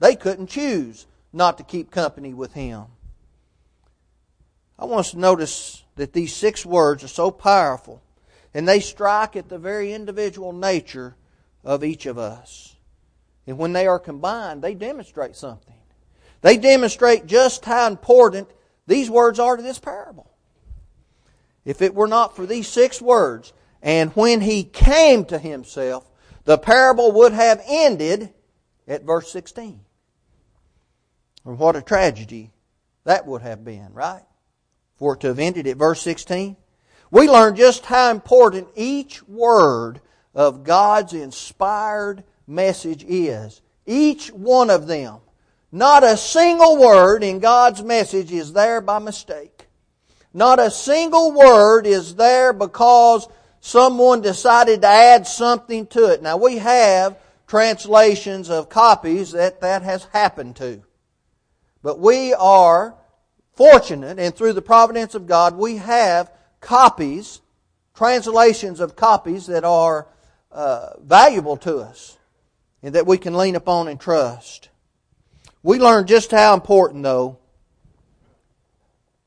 They 0.00 0.14
couldn't 0.14 0.48
choose 0.48 1.06
not 1.32 1.58
to 1.58 1.64
keep 1.64 1.90
company 1.90 2.34
with 2.34 2.52
him. 2.52 2.84
I 4.78 4.84
want 4.84 5.00
us 5.06 5.10
to 5.12 5.18
notice 5.18 5.82
that 5.96 6.12
these 6.12 6.34
six 6.34 6.66
words 6.66 7.04
are 7.04 7.08
so 7.08 7.30
powerful, 7.30 8.02
and 8.52 8.68
they 8.68 8.80
strike 8.80 9.36
at 9.36 9.48
the 9.48 9.58
very 9.58 9.92
individual 9.92 10.52
nature 10.52 11.14
of 11.64 11.84
each 11.84 12.06
of 12.06 12.18
us. 12.18 12.76
And 13.46 13.58
when 13.58 13.72
they 13.72 13.86
are 13.86 13.98
combined, 13.98 14.62
they 14.62 14.74
demonstrate 14.74 15.36
something. 15.36 15.74
They 16.42 16.58
demonstrate 16.58 17.26
just 17.26 17.64
how 17.64 17.86
important 17.86 18.48
these 18.86 19.10
words 19.10 19.38
are 19.38 19.56
to 19.56 19.62
this 19.62 19.78
parable. 19.78 20.30
If 21.64 21.80
it 21.82 21.94
were 21.94 22.08
not 22.08 22.34
for 22.34 22.46
these 22.46 22.68
six 22.68 23.00
words, 23.00 23.52
and 23.82 24.10
when 24.12 24.40
he 24.40 24.64
came 24.64 25.24
to 25.26 25.38
himself, 25.38 26.08
the 26.44 26.58
parable 26.58 27.12
would 27.12 27.32
have 27.32 27.62
ended 27.66 28.32
at 28.88 29.04
verse 29.04 29.30
16. 29.30 29.80
And 31.44 31.58
what 31.58 31.76
a 31.76 31.82
tragedy 31.82 32.50
that 33.04 33.26
would 33.26 33.42
have 33.42 33.64
been, 33.64 33.92
right? 33.92 34.22
For 34.96 35.14
it 35.14 35.20
to 35.20 35.28
have 35.28 35.38
ended 35.38 35.66
at 35.66 35.76
verse 35.76 36.00
16. 36.02 36.56
We 37.10 37.28
learn 37.28 37.56
just 37.56 37.86
how 37.86 38.10
important 38.10 38.68
each 38.74 39.22
word 39.28 40.00
of 40.34 40.64
God's 40.64 41.12
inspired 41.12 42.24
message 42.46 43.04
is. 43.04 43.60
Each 43.86 44.28
one 44.32 44.70
of 44.70 44.86
them 44.86 45.18
not 45.72 46.04
a 46.04 46.18
single 46.18 46.76
word 46.76 47.24
in 47.24 47.38
God's 47.38 47.82
message 47.82 48.30
is 48.30 48.52
there 48.52 48.82
by 48.82 48.98
mistake. 48.98 49.68
Not 50.34 50.58
a 50.58 50.70
single 50.70 51.32
word 51.32 51.86
is 51.86 52.14
there 52.14 52.52
because 52.52 53.26
someone 53.60 54.20
decided 54.20 54.82
to 54.82 54.88
add 54.88 55.26
something 55.26 55.86
to 55.88 56.12
it. 56.12 56.22
Now 56.22 56.36
we 56.36 56.58
have 56.58 57.18
translations 57.46 58.50
of 58.50 58.68
copies 58.68 59.32
that 59.32 59.62
that 59.62 59.82
has 59.82 60.04
happened 60.12 60.56
to. 60.56 60.82
But 61.82 61.98
we 61.98 62.34
are 62.34 62.94
fortunate 63.54 64.18
and 64.18 64.34
through 64.34 64.52
the 64.52 64.62
providence 64.62 65.14
of 65.14 65.26
God 65.26 65.56
we 65.56 65.76
have 65.76 66.30
copies, 66.60 67.40
translations 67.94 68.80
of 68.80 68.94
copies 68.94 69.46
that 69.46 69.64
are 69.64 70.06
uh, 70.50 70.90
valuable 71.00 71.56
to 71.58 71.78
us 71.78 72.18
and 72.82 72.94
that 72.94 73.06
we 73.06 73.16
can 73.16 73.34
lean 73.34 73.56
upon 73.56 73.88
and 73.88 73.98
trust. 73.98 74.68
We 75.62 75.78
learn 75.78 76.06
just 76.06 76.30
how 76.30 76.54
important, 76.54 77.02
though, 77.02 77.38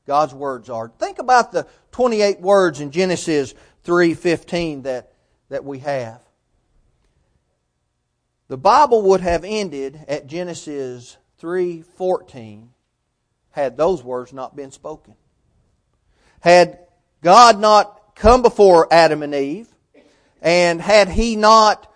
God's 0.06 0.34
words 0.34 0.70
are. 0.70 0.88
Think 0.98 1.18
about 1.18 1.52
the 1.52 1.66
28 1.92 2.40
words 2.40 2.80
in 2.80 2.90
Genesis 2.90 3.54
3:15 3.84 4.82
that, 4.82 5.12
that 5.48 5.64
we 5.64 5.78
have. 5.80 6.20
The 8.48 8.56
Bible 8.56 9.02
would 9.02 9.22
have 9.22 9.44
ended 9.44 10.04
at 10.06 10.26
Genesis 10.26 11.16
3:14 11.40 12.68
had 13.50 13.76
those 13.76 14.02
words 14.04 14.32
not 14.32 14.54
been 14.54 14.70
spoken. 14.70 15.14
Had 16.40 16.78
God 17.22 17.58
not 17.58 18.14
come 18.14 18.42
before 18.42 18.86
Adam 18.92 19.22
and 19.22 19.34
Eve, 19.34 19.68
and 20.42 20.80
had 20.80 21.08
he 21.08 21.34
not 21.34 21.92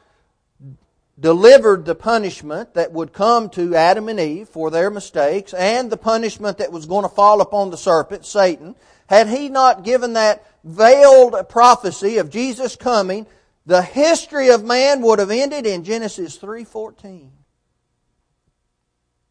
delivered 1.20 1.84
the 1.84 1.94
punishment 1.94 2.74
that 2.74 2.92
would 2.92 3.12
come 3.12 3.50
to 3.50 3.74
Adam 3.74 4.08
and 4.08 4.18
Eve 4.18 4.48
for 4.48 4.70
their 4.70 4.90
mistakes 4.90 5.52
and 5.52 5.90
the 5.90 5.96
punishment 5.96 6.58
that 6.58 6.72
was 6.72 6.86
going 6.86 7.02
to 7.02 7.14
fall 7.14 7.40
upon 7.40 7.70
the 7.70 7.76
serpent, 7.76 8.24
Satan, 8.24 8.74
had 9.08 9.28
he 9.28 9.48
not 9.48 9.84
given 9.84 10.14
that 10.14 10.46
veiled 10.64 11.36
prophecy 11.48 12.18
of 12.18 12.30
Jesus 12.30 12.74
coming, 12.74 13.26
the 13.66 13.82
history 13.82 14.48
of 14.48 14.64
man 14.64 15.02
would 15.02 15.18
have 15.18 15.30
ended 15.30 15.66
in 15.66 15.84
Genesis 15.84 16.38
3:14. 16.38 17.30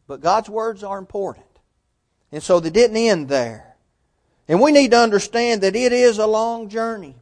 But 0.08 0.22
God's 0.22 0.50
words 0.50 0.84
are 0.84 0.98
important. 0.98 1.46
And 2.32 2.44
so 2.44 2.60
they 2.60 2.70
didn't 2.70 2.98
end 2.98 3.30
there. 3.30 3.76
And 4.48 4.62
we 4.62 4.72
need 4.72 4.92
to 4.92 5.00
understand 5.00 5.62
that 5.62 5.76
it 5.76 5.94
is 5.94 6.18
a 6.18 6.28
long 6.28 6.70
journey. 6.70 7.16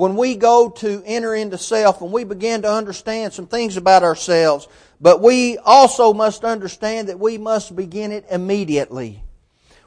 When 0.00 0.16
we 0.16 0.34
go 0.34 0.70
to 0.70 1.02
enter 1.04 1.34
into 1.34 1.58
self, 1.58 2.00
and 2.00 2.10
we 2.10 2.24
begin 2.24 2.62
to 2.62 2.72
understand 2.72 3.34
some 3.34 3.46
things 3.46 3.76
about 3.76 4.02
ourselves, 4.02 4.66
but 4.98 5.20
we 5.20 5.58
also 5.58 6.14
must 6.14 6.42
understand 6.42 7.10
that 7.10 7.20
we 7.20 7.36
must 7.36 7.76
begin 7.76 8.10
it 8.10 8.24
immediately. 8.30 9.22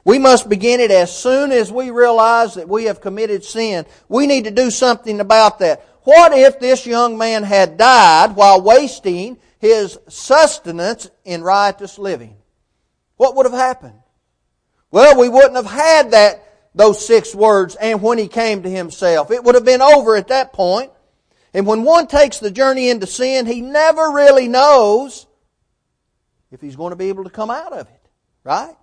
We 0.04 0.20
must 0.20 0.48
begin 0.48 0.78
it 0.78 0.92
as 0.92 1.12
soon 1.12 1.50
as 1.50 1.72
we 1.72 1.90
realize 1.90 2.54
that 2.54 2.68
we 2.68 2.84
have 2.84 3.00
committed 3.00 3.42
sin. 3.42 3.86
We 4.08 4.28
need 4.28 4.44
to 4.44 4.52
do 4.52 4.70
something 4.70 5.18
about 5.18 5.58
that. 5.58 5.84
What 6.04 6.32
if 6.32 6.60
this 6.60 6.86
young 6.86 7.18
man 7.18 7.42
had 7.42 7.76
died 7.76 8.36
while 8.36 8.62
wasting 8.62 9.36
his 9.58 9.98
sustenance 10.08 11.10
in 11.24 11.42
riotous 11.42 11.98
living? 11.98 12.36
What 13.16 13.34
would 13.34 13.46
have 13.46 13.52
happened? 13.52 13.98
Well, 14.92 15.18
we 15.18 15.28
wouldn't 15.28 15.56
have 15.56 15.66
had 15.66 16.12
that 16.12 16.43
those 16.74 17.04
six 17.04 17.34
words, 17.34 17.76
and 17.76 18.02
when 18.02 18.18
he 18.18 18.28
came 18.28 18.62
to 18.62 18.70
himself. 18.70 19.30
It 19.30 19.44
would 19.44 19.54
have 19.54 19.64
been 19.64 19.82
over 19.82 20.16
at 20.16 20.28
that 20.28 20.52
point. 20.52 20.90
And 21.52 21.66
when 21.66 21.84
one 21.84 22.08
takes 22.08 22.40
the 22.40 22.50
journey 22.50 22.90
into 22.90 23.06
sin, 23.06 23.46
he 23.46 23.60
never 23.60 24.10
really 24.10 24.48
knows 24.48 25.26
if 26.50 26.60
he's 26.60 26.74
going 26.74 26.90
to 26.90 26.96
be 26.96 27.10
able 27.10 27.24
to 27.24 27.30
come 27.30 27.50
out 27.50 27.72
of 27.72 27.86
it. 27.86 28.08
Right? 28.42 28.74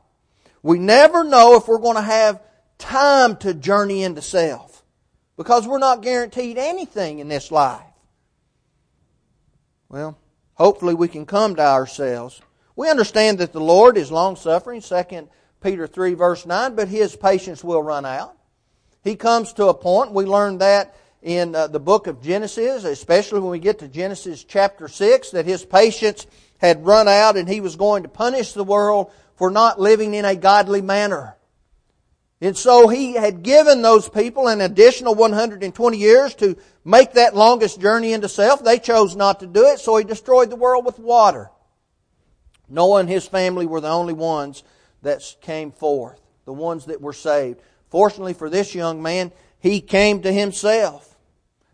We 0.64 0.80
never 0.80 1.24
know 1.24 1.56
if 1.58 1.68
we're 1.68 1.80
going 1.80 1.98
to 1.98 2.02
have 2.02 2.42
time 2.78 3.36
to 3.38 3.54
journey 3.54 4.04
into 4.04 4.22
self. 4.22 4.84
Because 5.36 5.68
we're 5.68 5.80
not 5.80 6.02
guaranteed 6.02 6.58
anything 6.58 7.20
in 7.20 7.28
this 7.28 7.52
life. 7.52 7.82
Well, 9.90 10.18
hopefully 10.54 10.94
we 10.94 11.10
can 11.10 11.26
come 11.26 11.56
to 11.58 11.62
ourselves. 11.62 12.42
We 12.76 12.90
understand 12.90 13.40
that 13.40 13.52
the 13.52 13.60
Lord 13.60 13.98
is 13.98 14.12
long 14.12 14.38
suffering, 14.38 14.80
second 14.80 15.28
Peter 15.62 15.88
3 15.88 16.16
verse 16.16 16.46
9, 16.46 16.76
but 16.76 16.88
his 16.88 17.16
patience 17.16 17.64
will 17.64 17.82
run 17.82 18.06
out. 18.06 18.36
He 19.04 19.16
comes 19.16 19.54
to 19.54 19.68
a 19.68 19.74
point, 19.74 20.12
we 20.12 20.26
learn 20.26 20.60
that 20.60 20.96
in 21.22 21.56
uh, 21.56 21.68
the 21.68 21.80
book 21.80 22.08
of 22.08 22.22
Genesis, 22.22 22.84
especially 22.84 23.40
when 23.40 23.52
we 23.52 23.60
get 23.60 23.80
to 23.80 23.88
Genesis 23.88 24.44
chapter 24.44 24.88
6, 24.88 25.32
that 25.32 25.46
his 25.46 25.64
patience 25.64 26.26
had 26.58 26.86
run 26.86 27.08
out 27.08 27.38
and 27.38 27.48
he 27.48 27.62
was 27.62 27.76
going 27.76 28.04
to 28.04 28.10
punish 28.10 28.54
the 28.54 28.64
world 28.64 29.12
for 29.36 29.52
not 29.52 29.80
living 29.80 30.14
in 30.14 30.26
a 30.26 30.36
godly 30.36 30.82
manner. 30.82 31.36
And 32.42 32.58
so 32.58 32.88
he 32.88 33.14
had 33.14 33.44
given 33.44 33.84
those 33.84 34.10
people 34.10 34.48
an 34.48 34.62
additional 34.62 35.14
120 35.14 35.98
years 35.98 36.34
to 36.36 36.58
make 36.84 37.14
that 37.14 37.36
longest 37.36 37.80
journey 37.80 38.14
into 38.14 38.28
self. 38.28 38.64
They 38.64 38.80
chose 38.80 39.16
not 39.16 39.42
to 39.42 39.48
do 39.48 39.68
it, 39.68 39.80
so 39.80 39.96
he 39.98 40.04
destroyed 40.04 40.50
the 40.50 40.56
world 40.56 40.84
with 40.84 40.98
water. 40.98 41.52
Noah 42.68 43.02
and 43.02 43.10
his 43.10 43.28
family 43.28 43.68
were 43.68 43.82
the 43.82 43.90
only 43.90 44.14
ones 44.14 44.64
that 45.02 45.36
came 45.42 45.72
forth, 45.72 46.20
the 46.46 46.54
ones 46.54 46.86
that 46.86 47.02
were 47.02 47.14
saved. 47.14 47.60
Fortunately 47.90 48.34
for 48.34 48.50
this 48.50 48.76
young 48.76 49.02
man, 49.02 49.32
he 49.60 49.82
came 49.82 50.22
to 50.22 50.32
himself. 50.32 51.18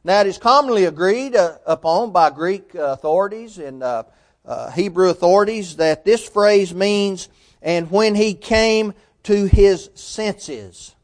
Now 0.03 0.21
it 0.21 0.27
is 0.27 0.37
commonly 0.37 0.85
agreed 0.85 1.35
uh, 1.35 1.57
upon 1.65 2.11
by 2.11 2.29
Greek 2.29 2.75
authorities 2.75 3.57
and 3.57 3.83
uh, 3.83 4.03
uh, 4.45 4.71
Hebrew 4.71 5.09
authorities 5.09 5.75
that 5.77 6.05
this 6.05 6.27
phrase 6.27 6.73
means, 6.73 7.27
and 7.61 7.91
when 7.91 8.15
he 8.15 8.33
came 8.33 8.93
to 9.23 9.45
his 9.45 9.89
senses. 9.93 10.95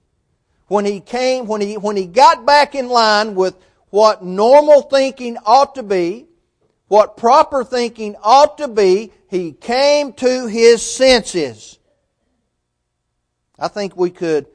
When 0.68 0.86
he 0.86 1.02
came, 1.02 1.46
when 1.46 1.60
he, 1.60 1.78
when 1.78 1.98
he 1.98 2.06
got 2.06 2.46
back 2.46 2.74
in 2.74 2.88
line 2.88 3.36
with 3.36 3.56
what 3.90 4.24
normal 4.24 4.84
thinking 4.84 5.38
ought 5.46 5.76
to 5.76 5.84
be, 5.84 6.28
what 6.88 7.18
proper 7.18 7.66
thinking 7.66 8.16
ought 8.24 8.58
to 8.60 8.70
be, 8.70 9.12
he 9.30 9.52
came 9.52 10.14
to 10.14 10.48
his 10.48 10.82
senses. 10.82 11.80
I 13.60 13.68
think 13.68 13.96
we 13.96 14.10
could 14.10 14.48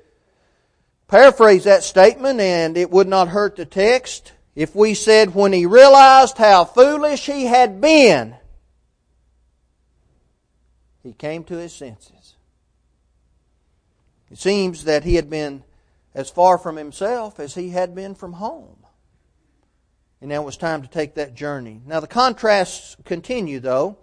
paraphrase 1.07 1.65
that 1.65 1.83
statement 1.83 2.41
and 2.41 2.77
it 2.77 2.91
would 2.91 3.09
not 3.09 3.29
hurt 3.29 3.57
the 3.57 3.65
text 3.65 4.33
if 4.55 4.75
we 4.75 4.95
said 4.95 5.35
when 5.35 5.53
he 5.53 5.67
realized 5.67 6.37
how 6.37 6.65
foolish 6.65 7.27
he 7.27 7.47
had 7.47 7.81
been, 7.81 8.35
he 11.03 11.13
came 11.13 11.45
to 11.45 11.57
his 11.57 11.73
senses. 11.73 12.35
It 14.31 14.39
seems 14.39 14.85
that 14.85 15.05
he 15.05 15.15
had 15.15 15.31
been 15.31 15.63
as 16.13 16.29
far 16.29 16.59
from 16.59 16.77
himself 16.77 17.39
as 17.39 17.55
he 17.55 17.71
had 17.71 17.95
been 17.95 18.17
from 18.17 18.33
home. 18.33 18.79
And 20.21 20.31
now 20.31 20.43
it 20.43 20.47
was 20.47 20.57
time 20.57 20.83
to 20.83 20.89
take 20.89 21.15
that 21.15 21.35
journey. 21.35 21.81
Now 21.87 22.01
the 22.01 22.09
contrasts 22.09 22.97
continue 23.05 23.61
though. 23.61 23.97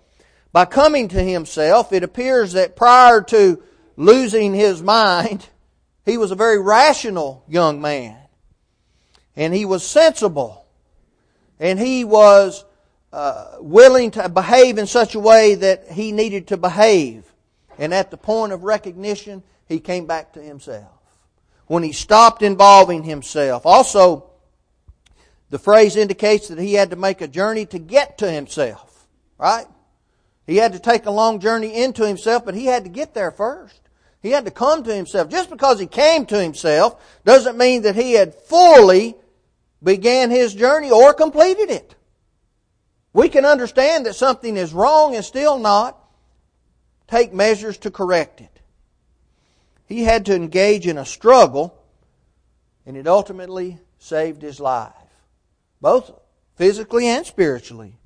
By 0.53 0.63
coming 0.63 1.09
to 1.09 1.21
himself, 1.21 1.91
it 1.91 2.01
appears 2.01 2.53
that 2.53 2.77
prior 2.77 3.21
to 3.23 3.61
losing 3.97 4.53
his 4.53 4.81
mind, 4.81 5.47
he 6.05 6.17
was 6.17 6.31
a 6.31 6.35
very 6.35 6.59
rational 6.59 7.43
young 7.47 7.81
man. 7.81 8.17
And 9.35 9.53
he 9.53 9.65
was 9.65 9.85
sensible. 9.85 10.65
And 11.59 11.79
he 11.79 12.03
was 12.03 12.63
uh, 13.11 13.55
willing 13.59 14.11
to 14.11 14.29
behave 14.29 14.77
in 14.77 14.87
such 14.87 15.15
a 15.15 15.19
way 15.19 15.55
that 15.55 15.91
he 15.91 16.11
needed 16.11 16.47
to 16.47 16.57
behave. 16.57 17.25
And 17.77 17.93
at 17.93 18.11
the 18.11 18.17
point 18.17 18.53
of 18.53 18.63
recognition, 18.63 19.43
he 19.67 19.79
came 19.79 20.05
back 20.05 20.33
to 20.33 20.41
himself. 20.41 20.91
When 21.67 21.83
he 21.83 21.91
stopped 21.91 22.43
involving 22.43 23.03
himself. 23.03 23.65
Also, 23.65 24.29
the 25.49 25.59
phrase 25.59 25.95
indicates 25.95 26.49
that 26.49 26.59
he 26.59 26.73
had 26.73 26.91
to 26.91 26.95
make 26.95 27.21
a 27.21 27.27
journey 27.27 27.65
to 27.67 27.79
get 27.79 28.19
to 28.19 28.31
himself. 28.31 29.07
Right? 29.37 29.65
He 30.45 30.57
had 30.57 30.73
to 30.73 30.79
take 30.79 31.05
a 31.05 31.11
long 31.11 31.39
journey 31.39 31.75
into 31.83 32.05
himself, 32.05 32.45
but 32.45 32.53
he 32.53 32.67
had 32.67 32.83
to 32.83 32.89
get 32.89 33.13
there 33.13 33.31
first. 33.31 33.79
He 34.25 34.31
had 34.31 34.45
to 34.45 34.51
come 34.51 34.83
to 34.83 34.95
himself. 34.95 35.29
Just 35.29 35.51
because 35.51 35.79
he 35.79 35.85
came 35.85 36.25
to 36.25 36.41
himself 36.41 36.99
doesn't 37.25 37.59
mean 37.59 37.83
that 37.83 37.95
he 37.95 38.13
had 38.13 38.33
fully 38.33 39.13
began 39.83 40.31
his 40.31 40.55
journey 40.55 40.89
or 40.89 41.13
completed 41.13 41.69
it. 41.69 41.93
We 43.13 43.29
can 43.29 43.45
understand 43.45 44.07
that 44.07 44.15
something 44.15 44.57
is 44.57 44.73
wrong 44.73 45.15
and 45.15 45.23
still 45.23 45.59
not 45.59 46.03
take 47.07 47.35
measures 47.35 47.77
to 47.77 47.91
correct 47.91 48.41
it. 48.41 48.61
He 49.85 50.05
had 50.05 50.25
to 50.25 50.35
engage 50.35 50.87
in 50.87 50.97
a 50.97 51.05
struggle 51.05 51.79
and 52.83 52.97
it 52.97 53.05
ultimately 53.05 53.77
saved 53.99 54.41
his 54.41 54.59
life, 54.59 54.91
both 55.81 56.11
physically 56.55 57.05
and 57.05 57.27
spiritually. 57.27 57.99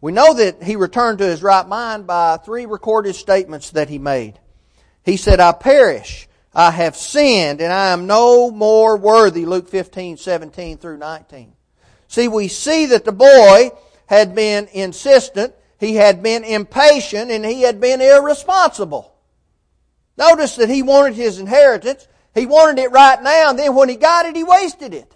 We 0.00 0.12
know 0.12 0.34
that 0.34 0.62
he 0.62 0.76
returned 0.76 1.18
to 1.18 1.26
his 1.26 1.42
right 1.42 1.66
mind 1.66 2.06
by 2.06 2.36
three 2.36 2.64
recorded 2.64 3.16
statements 3.16 3.70
that 3.70 3.88
he 3.88 3.98
made. 3.98 4.38
He 5.04 5.16
said, 5.16 5.40
I 5.40 5.52
perish. 5.52 6.28
I 6.54 6.70
have 6.70 6.96
sinned 6.96 7.60
and 7.60 7.72
I 7.72 7.90
am 7.90 8.06
no 8.06 8.50
more 8.50 8.96
worthy. 8.96 9.46
Luke 9.46 9.68
15, 9.68 10.16
17 10.16 10.78
through 10.78 10.98
19. 10.98 11.52
See, 12.08 12.26
we 12.26 12.48
see 12.48 12.86
that 12.86 13.04
the 13.04 13.12
boy 13.12 13.70
had 14.06 14.34
been 14.34 14.66
insistent, 14.72 15.54
he 15.78 15.94
had 15.94 16.22
been 16.22 16.42
impatient, 16.42 17.30
and 17.30 17.44
he 17.44 17.62
had 17.62 17.80
been 17.80 18.00
irresponsible. 18.00 19.14
Notice 20.16 20.56
that 20.56 20.68
he 20.68 20.82
wanted 20.82 21.14
his 21.14 21.38
inheritance. 21.38 22.08
He 22.34 22.46
wanted 22.46 22.82
it 22.82 22.90
right 22.90 23.22
now, 23.22 23.50
and 23.50 23.58
then 23.58 23.74
when 23.74 23.88
he 23.88 23.96
got 23.96 24.26
it, 24.26 24.34
he 24.34 24.42
wasted 24.42 24.92
it. 24.92 25.14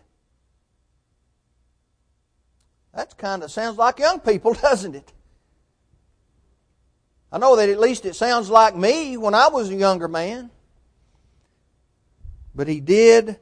That 2.94 3.16
kind 3.18 3.42
of 3.42 3.50
sounds 3.50 3.78
like 3.78 3.98
young 3.98 4.20
people, 4.20 4.54
doesn't 4.62 4.94
it? 4.94 5.12
I 7.32 7.38
know 7.38 7.56
that 7.56 7.70
at 7.70 7.80
least 7.80 8.04
it 8.04 8.14
sounds 8.14 8.50
like 8.50 8.76
me 8.76 9.16
when 9.16 9.34
I 9.34 9.48
was 9.48 9.70
a 9.70 9.74
younger 9.74 10.06
man. 10.06 10.50
But 12.54 12.68
he 12.68 12.80
did 12.80 13.38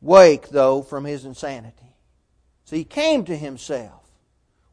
wake, 0.00 0.48
though, 0.48 0.82
from 0.82 1.04
his 1.04 1.24
insanity. 1.24 1.94
So 2.64 2.74
he 2.74 2.84
came 2.84 3.24
to 3.26 3.36
himself. 3.36 4.02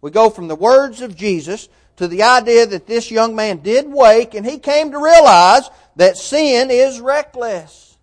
We 0.02 0.10
go 0.10 0.32
from 0.32 0.48
the 0.48 0.56
words 0.56 1.02
of 1.02 1.16
Jesus 1.16 1.70
to 1.98 2.08
the 2.08 2.24
idea 2.24 2.66
that 2.66 2.88
this 2.88 3.12
young 3.12 3.36
man 3.36 3.60
did 3.60 3.88
wake 3.88 4.34
and 4.34 4.46
he 4.46 4.58
came 4.58 4.92
to 4.92 5.02
realize 5.02 5.70
that 5.96 6.18
sin 6.18 6.70
is 6.72 7.00
reckless. 7.00 7.98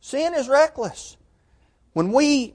Sin 0.00 0.34
is 0.34 0.48
reckless. 0.48 1.16
When 1.92 2.12
we 2.12 2.54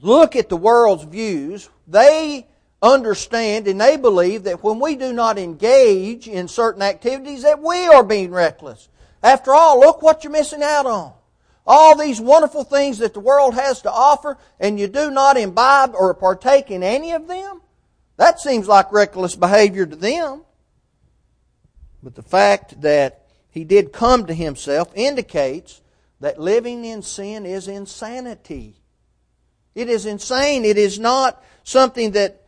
look 0.00 0.36
at 0.36 0.48
the 0.48 0.56
world's 0.56 1.04
views, 1.04 1.68
they 1.86 2.46
understand 2.82 3.68
and 3.68 3.80
they 3.80 3.96
believe 3.96 4.42
that 4.44 4.62
when 4.62 4.80
we 4.80 4.96
do 4.96 5.12
not 5.12 5.38
engage 5.38 6.26
in 6.26 6.48
certain 6.48 6.82
activities 6.82 7.42
that 7.42 7.62
we 7.62 7.86
are 7.86 8.02
being 8.02 8.32
reckless. 8.32 8.88
After 9.22 9.54
all, 9.54 9.78
look 9.78 10.02
what 10.02 10.24
you're 10.24 10.32
missing 10.32 10.62
out 10.62 10.84
on. 10.84 11.12
All 11.64 11.96
these 11.96 12.20
wonderful 12.20 12.64
things 12.64 12.98
that 12.98 13.14
the 13.14 13.20
world 13.20 13.54
has 13.54 13.82
to 13.82 13.92
offer 13.92 14.36
and 14.58 14.80
you 14.80 14.88
do 14.88 15.12
not 15.12 15.36
imbibe 15.36 15.94
or 15.94 16.12
partake 16.12 16.72
in 16.72 16.82
any 16.82 17.12
of 17.12 17.28
them? 17.28 17.60
That 18.16 18.40
seems 18.40 18.66
like 18.66 18.92
reckless 18.92 19.36
behavior 19.36 19.86
to 19.86 19.96
them. 19.96 20.42
But 22.02 22.16
the 22.16 22.22
fact 22.22 22.80
that 22.82 23.26
he 23.48 23.62
did 23.62 23.92
come 23.92 24.26
to 24.26 24.34
himself 24.34 24.90
indicates 24.94 25.82
that 26.20 26.40
living 26.40 26.84
in 26.84 27.02
sin 27.02 27.46
is 27.46 27.68
insanity. 27.68 28.82
It 29.74 29.88
is 29.88 30.04
insane. 30.04 30.64
It 30.64 30.78
is 30.78 30.98
not 30.98 31.42
something 31.62 32.12
that 32.12 32.41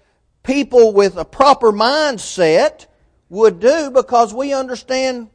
people 0.45 0.93
with 0.93 1.17
a 1.17 1.25
proper 1.25 1.73
mindset 1.73 2.87
would 3.29 3.59
do 3.59 3.91
because 3.91 4.33
we 4.33 4.53
understand 4.53 5.31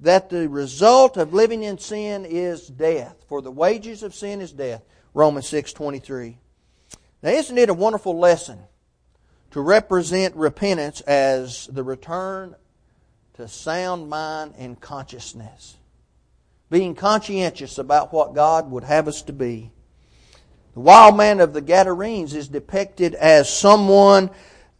that 0.00 0.30
the 0.30 0.48
result 0.48 1.16
of 1.16 1.34
living 1.34 1.62
in 1.62 1.76
sin 1.78 2.24
is 2.24 2.66
death. 2.66 3.16
For 3.28 3.42
the 3.42 3.50
wages 3.50 4.02
of 4.02 4.14
sin 4.14 4.40
is 4.40 4.52
death. 4.52 4.82
Romans 5.12 5.48
6:23. 5.48 6.38
Now, 7.22 7.30
isn't 7.30 7.58
it 7.58 7.68
a 7.68 7.74
wonderful 7.74 8.18
lesson 8.18 8.60
to 9.50 9.60
represent 9.60 10.36
repentance 10.36 11.00
as 11.02 11.66
the 11.66 11.82
return 11.82 12.54
to 13.34 13.48
sound 13.48 14.08
mind 14.08 14.54
and 14.58 14.80
consciousness? 14.80 15.76
Being 16.68 16.94
conscientious 16.94 17.78
about 17.78 18.12
what 18.12 18.34
God 18.34 18.70
would 18.70 18.84
have 18.84 19.08
us 19.08 19.22
to 19.22 19.32
be. 19.32 19.72
The 20.76 20.82
wild 20.82 21.16
man 21.16 21.40
of 21.40 21.54
the 21.54 21.62
Gadarenes 21.62 22.34
is 22.34 22.48
depicted 22.48 23.14
as 23.14 23.48
someone 23.48 24.28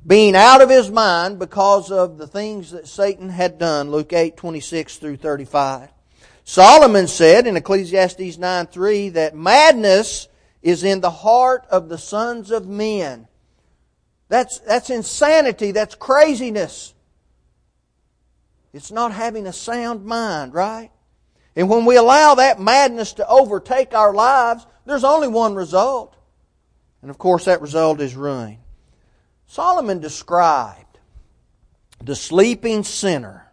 being 0.07 0.37
out 0.37 0.61
of 0.61 0.69
his 0.69 0.91
mind 0.91 1.39
because 1.39 1.91
of 1.91 2.19
the 2.19 2.27
things 2.27 2.73
that 2.73 2.87
Satan 2.87 3.31
had 3.31 3.57
done. 3.57 3.91
Luke 3.91 4.13
8, 4.13 4.37
26 4.37 4.99
through 4.99 5.17
35. 5.17 5.89
Solomon 6.45 7.09
said 7.09 7.47
in 7.47 7.57
Ecclesiastes 7.57 8.37
9, 8.37 8.67
3 8.67 9.09
that 9.09 9.35
madness 9.35 10.29
is 10.61 10.85
in 10.85 11.01
the 11.01 11.11
heart 11.11 11.65
of 11.71 11.89
the 11.89 11.97
sons 11.97 12.51
of 12.51 12.69
men. 12.69 13.27
That's, 14.29 14.59
that's 14.59 14.91
insanity. 14.91 15.71
That's 15.71 15.95
craziness. 15.95 16.93
It's 18.75 18.93
not 18.93 19.13
having 19.13 19.47
a 19.47 19.53
sound 19.55 20.05
mind, 20.05 20.53
right? 20.53 20.91
And 21.57 21.71
when 21.71 21.87
we 21.87 21.97
allow 21.97 22.35
that 22.35 22.61
madness 22.61 23.15
to 23.15 23.27
overtake 23.27 23.95
our 23.95 24.13
lives, 24.13 24.67
there's 24.87 25.05
only 25.05 25.29
one 25.29 25.55
result. 25.55 26.16
And 27.03 27.11
of 27.11 27.18
course, 27.18 27.44
that 27.44 27.61
result 27.61 28.01
is 28.01 28.14
ruin. 28.14 28.59
Solomon 29.46 30.01
described 30.01 30.99
the 32.03 32.16
sleeping 32.16 32.85
sinner 32.85 33.53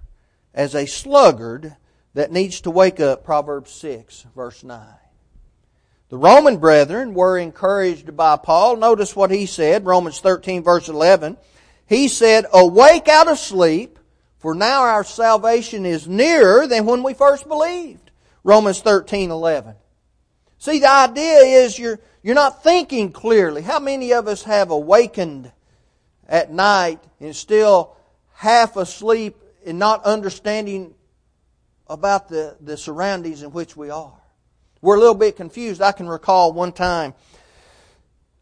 as 0.54 0.76
a 0.76 0.86
sluggard 0.86 1.76
that 2.14 2.32
needs 2.32 2.62
to 2.62 2.72
wake 2.72 3.00
up, 3.00 3.24
Proverbs 3.24 3.72
6, 3.72 4.28
verse 4.36 4.64
9. 4.64 4.86
The 6.10 6.18
Roman 6.18 6.58
brethren 6.58 7.16
were 7.16 7.40
encouraged 7.40 8.16
by 8.16 8.38
Paul. 8.38 8.76
Notice 8.76 9.16
what 9.16 9.32
he 9.32 9.48
said, 9.48 9.86
Romans 9.86 10.20
13, 10.20 10.64
verse 10.64 10.88
11. 10.88 11.38
He 11.88 12.08
said, 12.08 12.46
Awake 12.54 13.08
out 13.08 13.28
of 13.28 13.40
sleep, 13.40 13.98
for 14.38 14.54
now 14.54 14.82
our 14.82 15.04
salvation 15.04 15.86
is 15.86 16.08
nearer 16.08 16.68
than 16.68 16.86
when 16.86 17.02
we 17.02 17.16
first 17.16 17.48
believed. 17.48 18.12
Romans 18.44 18.82
13, 18.82 19.32
11. 19.32 19.76
See, 20.64 20.80
the 20.80 20.90
idea 20.90 21.40
is 21.40 21.78
you're, 21.78 22.00
you're 22.22 22.36
not 22.36 22.64
thinking 22.64 23.12
clearly. 23.12 23.64
How 23.64 23.82
many 23.82 24.14
of 24.14 24.30
us 24.30 24.44
have 24.44 24.72
awakened 24.72 25.52
at 26.26 26.54
night 26.54 27.04
and 27.20 27.36
still 27.36 27.98
half 28.32 28.78
asleep 28.78 29.36
and 29.66 29.78
not 29.78 30.06
understanding 30.06 30.94
about 31.88 32.30
the, 32.30 32.56
the 32.62 32.78
surroundings 32.78 33.44
in 33.44 33.52
which 33.52 33.76
we 33.76 33.90
are? 33.90 34.14
we're 34.80 34.96
a 34.96 35.00
little 35.00 35.16
bit 35.16 35.36
confused. 35.36 35.82
I 35.82 35.92
can 35.92 36.08
recall 36.08 36.54
one 36.54 36.72
time 36.72 37.14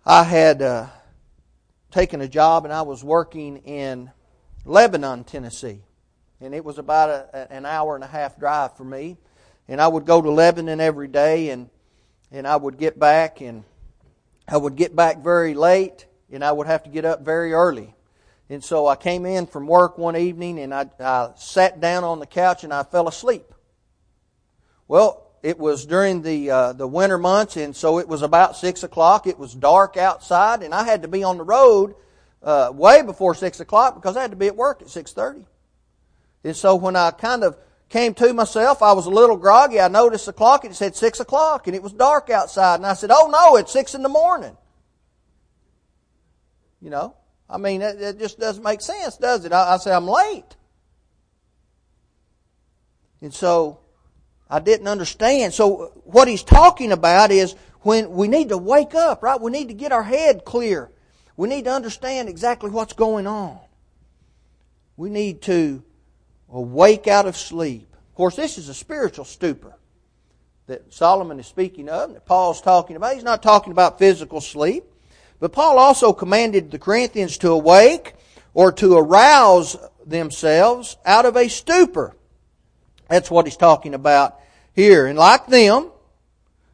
I 0.06 0.22
had 0.22 0.62
uh, 0.62 0.90
taken 1.90 2.22
a 2.22 2.28
job 2.28 2.66
and 2.66 2.74
I 2.74 2.84
was 2.84 3.04
working 3.04 3.58
in 3.58 4.12
Lebanon, 4.64 5.24
Tennessee. 5.24 5.82
And 6.40 6.54
it 6.54 6.64
was 6.64 6.78
about 6.78 7.10
a, 7.10 7.52
an 7.52 7.66
hour 7.66 7.96
and 7.96 8.04
a 8.04 8.08
half 8.08 8.38
drive 8.38 8.78
for 8.78 8.84
me. 8.84 9.18
And 9.68 9.82
I 9.82 9.88
would 9.88 10.06
go 10.06 10.22
to 10.22 10.30
Lebanon 10.30 10.80
every 10.80 11.08
day 11.08 11.50
and, 11.50 11.68
and 12.32 12.48
I 12.48 12.56
would 12.56 12.78
get 12.78 12.98
back 12.98 13.42
and 13.42 13.64
I 14.48 14.58
would 14.58 14.76
get 14.76 14.96
back 14.96 15.20
very 15.20 15.54
late 15.54 16.06
and 16.32 16.44
I 16.44 16.52
would 16.52 16.68
have 16.68 16.84
to 16.84 16.90
get 16.90 17.06
up 17.06 17.22
very 17.22 17.54
early. 17.54 17.94
And 18.50 18.64
so 18.64 18.88
I 18.88 18.96
came 18.96 19.26
in 19.26 19.48
from 19.48 19.68
work 19.68 19.98
one 19.98 20.18
evening 20.18 20.60
and 20.60 20.74
I, 20.74 20.90
I 21.00 21.32
sat 21.38 21.80
down 21.80 22.04
on 22.04 22.20
the 22.20 22.26
couch 22.26 22.64
and 22.64 22.74
I 22.74 22.84
fell 22.84 23.08
asleep. 23.08 23.54
Well, 24.88 25.32
it 25.44 25.58
was 25.58 25.86
during 25.86 26.22
the 26.22 26.52
uh, 26.52 26.74
the 26.74 26.88
winter 26.88 27.18
months, 27.18 27.58
and 27.58 27.76
so 27.76 27.98
it 27.98 28.08
was 28.08 28.22
about 28.22 28.56
six 28.56 28.84
o'clock. 28.84 29.26
It 29.26 29.40
was 29.40 29.56
dark 29.56 29.98
outside, 29.98 30.62
and 30.62 30.74
I 30.74 30.84
had 30.84 31.02
to 31.02 31.08
be 31.08 31.24
on 31.24 31.38
the 31.38 31.44
road 31.44 31.96
uh, 32.44 32.72
way 32.74 33.02
before 33.02 33.34
six 33.34 33.60
o'clock 33.60 33.96
because 33.96 34.18
I 34.18 34.22
had 34.22 34.32
to 34.32 34.38
be 34.38 34.48
at 34.48 34.56
work 34.56 34.82
at 34.82 34.90
six 34.90 35.14
thirty. 35.14 35.48
And 36.44 36.56
so 36.56 36.76
when 36.76 36.96
I 36.96 37.12
kind 37.12 37.44
of 37.44 37.58
came 37.92 38.14
to 38.16 38.34
myself, 38.34 38.82
I 38.82 38.94
was 38.94 39.06
a 39.06 39.10
little 39.10 39.36
groggy. 39.36 39.80
I 39.80 39.90
noticed 39.90 40.26
the 40.26 40.34
clock; 40.34 40.66
it 40.66 40.74
said 40.74 40.96
six 40.96 41.20
o'clock, 41.20 41.68
and 41.68 41.76
it 41.76 41.84
was 41.84 41.94
dark 41.94 42.30
outside. 42.30 42.76
And 42.76 42.86
I 42.86 42.94
said, 42.94 43.12
"Oh 43.12 43.28
no, 43.28 43.58
it's 43.58 43.72
six 43.72 43.94
in 43.94 44.02
the 44.02 44.10
morning." 44.10 44.58
You 46.82 46.90
know, 46.90 47.16
I 47.50 47.58
mean, 47.58 47.82
it 47.82 48.18
just 48.18 48.40
doesn't 48.40 48.64
make 48.64 48.82
sense, 48.82 49.18
does 49.18 49.46
it? 49.46 49.52
I, 49.52 49.78
I 49.78 49.92
I'm 49.92 50.08
late, 50.08 50.56
and 53.22 53.34
so 53.34 53.82
I 54.50 54.60
didn't 54.60 54.88
understand. 54.88 55.54
So 55.54 55.92
what 56.06 56.28
he's 56.28 56.44
talking 56.44 56.92
about 56.92 57.30
is 57.30 57.56
when 57.82 58.12
we 58.12 58.28
need 58.28 58.50
to 58.50 58.58
wake 58.58 58.96
up, 58.96 59.22
right? 59.22 59.40
We 59.40 59.52
need 59.52 59.68
to 59.68 59.74
get 59.74 59.92
our 59.92 60.04
head 60.04 60.46
clear. 60.46 60.90
We 61.36 61.50
need 61.50 61.66
to 61.66 61.72
understand 61.72 62.30
exactly 62.30 62.70
what's 62.70 62.94
going 62.94 63.28
on. 63.28 63.60
We 64.96 65.10
need 65.10 65.42
to 65.44 65.84
awake 66.52 67.08
out 67.08 67.26
of 67.26 67.38
sleep. 67.38 67.88
Of 68.10 68.16
course, 68.16 68.36
this 68.36 68.58
is 68.58 68.70
a 68.70 68.74
spiritual 68.74 69.26
stupor 69.26 69.76
that 70.68 70.94
Solomon 70.94 71.40
is 71.40 71.48
speaking 71.48 71.90
of, 71.90 72.14
that 72.14 72.26
Paul's 72.26 72.62
talking 72.62 72.96
about. 72.96 73.16
He's 73.16 73.24
not 73.24 73.44
talking 73.44 73.72
about 73.72 74.00
physical 74.00 74.42
sleep. 74.42 74.86
But 75.40 75.54
Paul 75.54 75.80
also 75.80 76.14
commanded 76.14 76.70
the 76.70 76.80
Corinthians 76.80 77.38
to 77.40 77.50
awake 77.50 78.14
or 78.54 78.72
to 78.74 78.96
arouse 78.96 79.76
themselves 80.06 80.98
out 81.06 81.26
of 81.26 81.36
a 81.36 81.48
stupor. 81.48 82.16
That's 83.10 83.32
what 83.32 83.46
he's 83.46 83.58
talking 83.58 83.94
about 83.94 84.40
here. 84.74 85.08
And 85.08 85.18
like 85.18 85.48
them, 85.48 85.92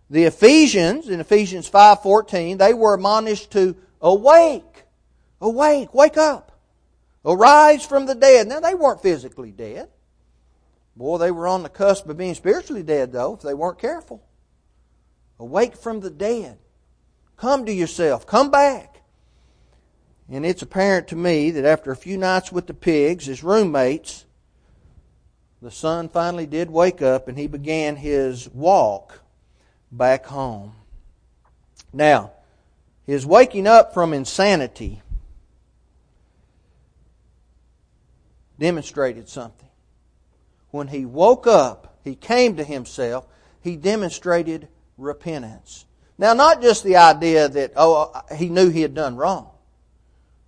the 0.09 0.25
Ephesians, 0.25 1.09
in 1.09 1.19
Ephesians 1.19 1.69
5.14, 1.69 2.57
they 2.57 2.73
were 2.73 2.93
admonished 2.93 3.51
to 3.51 3.75
awake. 4.01 4.83
Awake. 5.39 5.93
Wake 5.93 6.17
up. 6.17 6.56
Arise 7.27 7.85
from 7.85 8.05
the 8.05 8.15
dead. 8.15 8.47
Now, 8.47 8.61
they 8.61 8.73
weren't 8.73 9.01
physically 9.01 9.51
dead. 9.51 9.89
Boy, 10.95 11.17
they 11.17 11.29
were 11.29 11.47
on 11.47 11.61
the 11.61 11.69
cusp 11.69 12.07
of 12.07 12.17
being 12.17 12.33
spiritually 12.33 12.83
dead, 12.83 13.11
though, 13.11 13.33
if 13.33 13.41
they 13.41 13.53
weren't 13.53 13.79
careful. 13.79 14.23
Awake 15.37 15.75
from 15.75 15.99
the 15.99 16.09
dead. 16.09 16.57
Come 17.35 17.65
to 17.65 17.73
yourself. 17.73 18.25
Come 18.25 18.49
back. 18.49 19.01
And 20.29 20.45
it's 20.45 20.61
apparent 20.61 21.09
to 21.09 21.17
me 21.17 21.51
that 21.51 21.65
after 21.65 21.91
a 21.91 21.97
few 21.97 22.17
nights 22.17 22.51
with 22.51 22.65
the 22.65 22.73
pigs, 22.73 23.25
his 23.25 23.43
roommates, 23.43 24.25
the 25.61 25.69
son 25.69 26.07
finally 26.07 26.45
did 26.45 26.71
wake 26.71 27.01
up 27.01 27.27
and 27.27 27.37
he 27.37 27.47
began 27.47 27.97
his 27.97 28.49
walk 28.49 29.21
back 29.91 30.27
home. 30.27 30.73
Now, 31.91 32.31
his 33.05 33.25
waking 33.25 33.67
up 33.67 33.93
from 33.93 34.13
insanity 34.13 35.01
demonstrated 38.59 39.29
something. 39.29 39.69
When 40.71 40.87
he 40.87 41.05
woke 41.05 41.47
up, 41.47 41.99
he 42.03 42.15
came 42.15 42.57
to 42.57 42.63
himself, 42.63 43.25
he 43.61 43.75
demonstrated 43.75 44.67
repentance. 44.97 45.85
Now, 46.17 46.33
not 46.33 46.61
just 46.61 46.83
the 46.83 46.97
idea 46.97 47.47
that, 47.47 47.73
oh, 47.75 48.11
he 48.35 48.49
knew 48.49 48.69
he 48.69 48.81
had 48.81 48.95
done 48.95 49.15
wrong. 49.15 49.51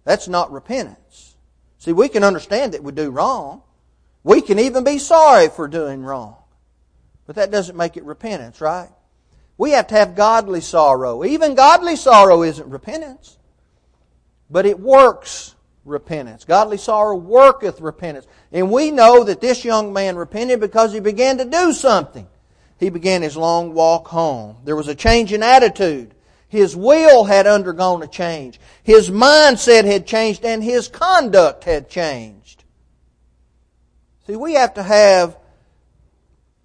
That's 0.03 0.27
not 0.27 0.51
repentance. 0.51 1.35
See, 1.77 1.93
we 1.93 2.09
can 2.09 2.23
understand 2.23 2.73
that 2.73 2.83
we 2.83 2.91
do 2.91 3.11
wrong. 3.11 3.61
We 4.23 4.41
can 4.41 4.59
even 4.59 4.83
be 4.83 4.97
sorry 4.97 5.49
for 5.49 5.67
doing 5.67 6.03
wrong. 6.03 6.35
But 7.27 7.35
that 7.35 7.51
doesn't 7.51 7.77
make 7.77 7.95
it 7.95 8.03
repentance, 8.03 8.59
right? 8.59 8.89
We 9.57 9.71
have 9.71 9.87
to 9.87 9.95
have 9.95 10.15
godly 10.15 10.61
sorrow. 10.61 11.23
Even 11.23 11.53
godly 11.53 11.95
sorrow 11.95 12.43
isn't 12.43 12.69
repentance. 12.69 13.37
But 14.49 14.65
it 14.65 14.79
works 14.79 15.53
repentance. 15.89 16.45
Godly 16.45 16.77
sorrow 16.77 17.15
worketh 17.15 17.81
repentance. 17.81 18.27
And 18.51 18.71
we 18.71 18.91
know 18.91 19.23
that 19.23 19.41
this 19.41 19.65
young 19.65 19.91
man 19.91 20.15
repented 20.15 20.59
because 20.59 20.93
he 20.93 20.99
began 20.99 21.37
to 21.39 21.45
do 21.45 21.73
something. 21.73 22.27
He 22.79 22.89
began 22.89 23.21
his 23.21 23.35
long 23.35 23.73
walk 23.73 24.07
home. 24.07 24.57
There 24.63 24.75
was 24.75 24.87
a 24.87 24.95
change 24.95 25.33
in 25.33 25.43
attitude. 25.43 26.15
His 26.47 26.75
will 26.75 27.25
had 27.25 27.45
undergone 27.45 28.01
a 28.01 28.07
change. 28.07 28.59
His 28.83 29.09
mindset 29.09 29.85
had 29.85 30.07
changed 30.07 30.45
and 30.45 30.63
his 30.63 30.87
conduct 30.87 31.65
had 31.65 31.89
changed. 31.89 32.63
See, 34.25 34.35
we 34.35 34.53
have 34.53 34.73
to 34.75 34.83
have 34.83 35.37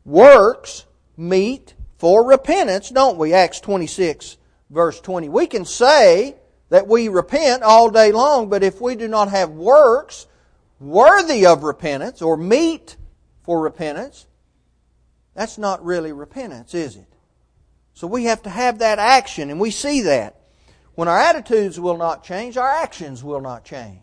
works 0.04 0.84
meet 1.16 1.74
for 1.98 2.24
repentance, 2.24 2.90
don't 2.90 3.18
we? 3.18 3.34
Acts 3.34 3.60
26, 3.60 4.36
verse 4.70 5.00
20. 5.00 5.28
We 5.28 5.46
can 5.46 5.64
say 5.64 6.36
that 6.74 6.88
we 6.88 7.06
repent 7.06 7.62
all 7.62 7.88
day 7.88 8.10
long, 8.10 8.48
but 8.48 8.64
if 8.64 8.80
we 8.80 8.96
do 8.96 9.06
not 9.06 9.28
have 9.28 9.50
works 9.50 10.26
worthy 10.80 11.46
of 11.46 11.62
repentance 11.62 12.20
or 12.20 12.36
meet 12.36 12.96
for 13.44 13.60
repentance, 13.60 14.26
that's 15.34 15.56
not 15.56 15.84
really 15.84 16.10
repentance, 16.10 16.74
is 16.74 16.96
it? 16.96 17.06
So 17.92 18.08
we 18.08 18.24
have 18.24 18.42
to 18.42 18.50
have 18.50 18.80
that 18.80 18.98
action, 18.98 19.50
and 19.50 19.60
we 19.60 19.70
see 19.70 20.00
that. 20.00 20.40
When 20.96 21.06
our 21.06 21.16
attitudes 21.16 21.78
will 21.78 21.96
not 21.96 22.24
change, 22.24 22.56
our 22.56 22.68
actions 22.68 23.22
will 23.22 23.40
not 23.40 23.64
change. 23.64 24.00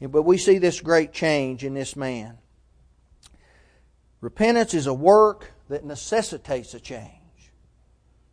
But 0.00 0.22
we 0.22 0.38
see 0.38 0.58
this 0.58 0.80
great 0.80 1.12
change 1.12 1.64
in 1.64 1.74
this 1.74 1.96
man. 1.96 2.38
Repentance 4.20 4.72
is 4.72 4.86
a 4.86 4.94
work 4.94 5.50
that 5.68 5.84
necessitates 5.84 6.74
a 6.74 6.78
change. 6.78 7.25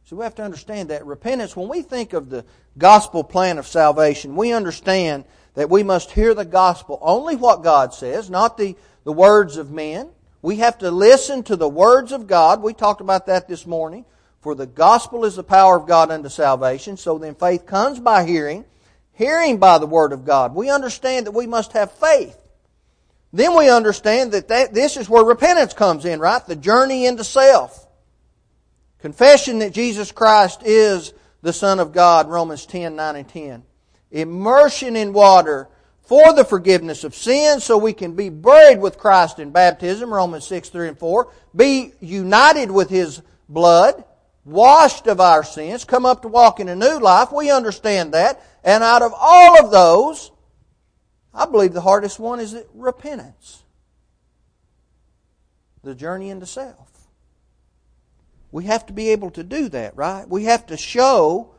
So 0.05 0.17
we 0.17 0.23
have 0.23 0.35
to 0.35 0.43
understand 0.43 0.89
that 0.89 1.05
repentance, 1.05 1.55
when 1.55 1.69
we 1.69 1.81
think 1.81 2.13
of 2.13 2.29
the 2.29 2.45
gospel 2.77 3.23
plan 3.23 3.57
of 3.57 3.67
salvation, 3.67 4.35
we 4.35 4.51
understand 4.51 5.23
that 5.53 5.69
we 5.69 5.83
must 5.83 6.11
hear 6.11 6.33
the 6.33 6.45
gospel, 6.45 6.99
only 7.01 7.35
what 7.35 7.63
God 7.63 7.93
says, 7.93 8.29
not 8.29 8.57
the, 8.57 8.75
the 9.05 9.13
words 9.13 9.57
of 9.57 9.71
men. 9.71 10.09
We 10.41 10.57
have 10.57 10.77
to 10.79 10.91
listen 10.91 11.43
to 11.43 11.55
the 11.55 11.69
words 11.69 12.11
of 12.11 12.27
God. 12.27 12.61
We 12.61 12.73
talked 12.73 13.01
about 13.01 13.27
that 13.27 13.47
this 13.47 13.65
morning. 13.65 14.05
For 14.41 14.55
the 14.55 14.67
gospel 14.67 15.23
is 15.23 15.37
the 15.37 15.43
power 15.43 15.77
of 15.77 15.87
God 15.87 16.11
unto 16.11 16.27
salvation. 16.27 16.97
So 16.97 17.17
then 17.17 17.33
faith 17.35 17.65
comes 17.65 18.01
by 18.01 18.25
hearing, 18.25 18.65
hearing 19.13 19.57
by 19.57 19.77
the 19.77 19.87
word 19.87 20.11
of 20.11 20.25
God. 20.25 20.53
We 20.53 20.69
understand 20.69 21.27
that 21.27 21.31
we 21.31 21.47
must 21.47 21.71
have 21.71 21.93
faith. 21.93 22.37
Then 23.31 23.55
we 23.57 23.69
understand 23.69 24.33
that, 24.33 24.49
that 24.49 24.73
this 24.73 24.97
is 24.97 25.07
where 25.07 25.23
repentance 25.23 25.73
comes 25.73 26.03
in, 26.03 26.19
right? 26.19 26.45
The 26.45 26.57
journey 26.57 27.05
into 27.05 27.23
self. 27.23 27.82
Confession 29.03 29.59
that 29.59 29.73
Jesus 29.73 30.13
Christ 30.13 30.61
is 30.63 31.11
the 31.41 31.51
Son 31.51 31.81
of 31.81 31.91
God, 31.91 32.29
Romans 32.29 32.65
10, 32.65 32.95
9 32.95 33.15
and 33.17 33.27
10. 33.27 33.63
Immersion 34.11 34.95
in 34.95 35.11
water 35.11 35.67
for 36.03 36.31
the 36.31 36.45
forgiveness 36.45 37.03
of 37.03 37.13
sins 37.13 37.65
so 37.65 37.77
we 37.77 37.91
can 37.91 38.15
be 38.15 38.29
buried 38.29 38.79
with 38.79 38.97
Christ 38.97 39.39
in 39.39 39.51
baptism, 39.51 40.13
Romans 40.13 40.47
6, 40.47 40.69
3 40.69 40.87
and 40.87 40.97
4. 40.97 41.29
Be 41.53 41.91
united 41.99 42.71
with 42.71 42.89
His 42.89 43.21
blood 43.49 44.05
washed 44.45 45.07
of 45.07 45.19
our 45.19 45.43
sins, 45.43 45.83
come 45.83 46.05
up 46.05 46.21
to 46.21 46.29
walk 46.29 46.61
in 46.61 46.69
a 46.69 46.75
new 46.75 46.97
life. 46.99 47.29
We 47.33 47.51
understand 47.51 48.13
that. 48.13 48.41
And 48.63 48.85
out 48.85 49.01
of 49.01 49.13
all 49.19 49.59
of 49.59 49.69
those, 49.69 50.31
I 51.33 51.45
believe 51.45 51.73
the 51.73 51.81
hardest 51.81 52.19
one 52.19 52.39
is 52.39 52.55
repentance. 52.73 53.63
The 55.83 55.93
journey 55.93 56.29
into 56.29 56.45
self. 56.45 56.92
We 58.53 58.65
have 58.65 58.85
to 58.85 58.93
be 58.93 59.09
able 59.09 59.31
to 59.31 59.43
do 59.43 59.67
that, 59.69 59.97
right? 59.97 60.29
We 60.29 60.43
have 60.43 60.67
to 60.67 60.77
show 60.77 61.55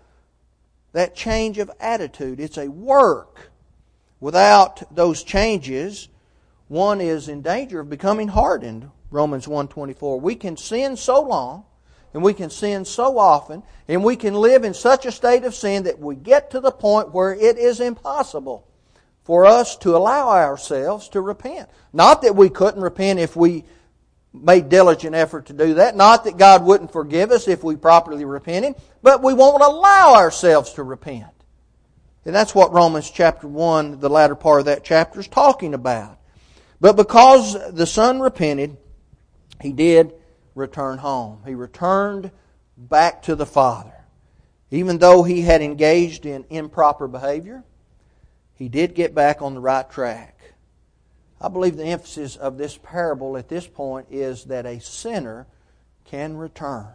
that 0.92 1.16
change 1.16 1.59
of 1.59 1.68
attitude. 1.80 2.38
It's 2.38 2.57
a 2.57 2.68
work. 2.68 3.50
Without 4.20 4.94
those 4.94 5.24
changes, 5.24 6.09
one 6.68 7.00
is 7.00 7.28
in 7.28 7.42
danger 7.42 7.80
of 7.80 7.90
becoming 7.90 8.28
hardened. 8.28 8.90
Romans 9.11 9.48
1:24. 9.48 10.20
We 10.20 10.37
can 10.37 10.57
sin 10.57 10.96
so 10.96 11.20
long 11.20 11.64
and 12.14 12.22
we 12.22 12.33
can 12.33 12.48
sin 12.48 12.85
so 12.85 13.18
often, 13.18 13.64
and 13.88 14.04
we 14.04 14.14
can 14.14 14.35
live 14.35 14.62
in 14.62 14.72
such 14.72 15.04
a 15.04 15.11
state 15.11 15.42
of 15.42 15.52
sin 15.52 15.83
that 15.83 15.98
we 15.98 16.14
get 16.14 16.48
to 16.52 16.61
the 16.61 16.70
point 16.70 17.12
where 17.12 17.35
it 17.35 17.59
is 17.59 17.80
impossible 17.80 18.68
for 19.24 19.44
us 19.44 19.74
to 19.78 19.96
allow 19.96 20.28
ourselves 20.28 21.09
to 21.09 21.20
repent. 21.20 21.68
Not 21.92 22.22
that 22.22 22.37
we 22.37 22.50
couldn't 22.50 22.83
repent 22.83 23.18
if 23.18 23.35
we 23.35 23.64
made 24.35 24.68
diligent 24.68 25.14
effort 25.14 25.47
to 25.47 25.53
do 25.53 25.75
that. 25.75 25.97
Not 25.97 26.25
that 26.25 26.37
God 26.37 26.64
wouldn't 26.64 26.92
forgive 26.92 27.31
us 27.31 27.47
if 27.47 27.62
we 27.62 27.77
properly 27.77 28.25
repented, 28.25 28.75
but 29.03 29.23
we 29.23 29.33
won't 29.33 29.62
allow 29.62 30.14
ourselves 30.14 30.73
to 30.73 30.83
repent. 30.83 31.31
And 32.25 32.35
that's 32.35 32.55
what 32.55 32.73
Romans 32.73 33.11
chapter 33.11 33.47
1, 33.47 34.01
the 34.01 34.09
latter 34.09 34.35
part 34.35 34.61
of 34.61 34.66
that 34.66 34.83
chapter, 34.83 35.20
is 35.20 35.29
talking 35.29 35.75
about. 35.75 36.18
But 36.81 36.97
because 36.97 37.57
the 37.73 37.87
son 37.87 38.20
repented, 38.20 38.77
he 39.61 39.73
did 39.73 40.14
return 40.55 40.99
home. 40.99 41.42
He 41.47 41.55
returned 41.55 42.31
back 42.77 43.23
to 43.23 43.37
the 43.37 43.47
Father. 43.47 43.92
Even 44.70 44.99
though 44.99 45.23
he 45.23 45.42
had 45.42 45.62
engaged 45.62 46.27
in 46.27 46.44
improper 46.51 47.07
behavior, 47.07 47.62
he 48.55 48.68
did 48.68 48.94
get 48.94 49.14
back 49.14 49.42
on 49.42 49.55
the 49.55 49.61
right 49.61 49.88
track. 49.88 50.34
I 51.40 51.49
believe 51.49 51.77
the 51.77 51.85
emphasis 51.85 52.37
of 52.37 52.57
this 52.57 52.79
parable 52.83 53.37
at 53.37 53.49
this 53.49 53.66
point 53.66 54.07
is 54.11 54.44
that 54.44 54.66
a 54.66 54.81
sinner 54.81 55.47
can 56.05 56.37
return. 56.37 56.88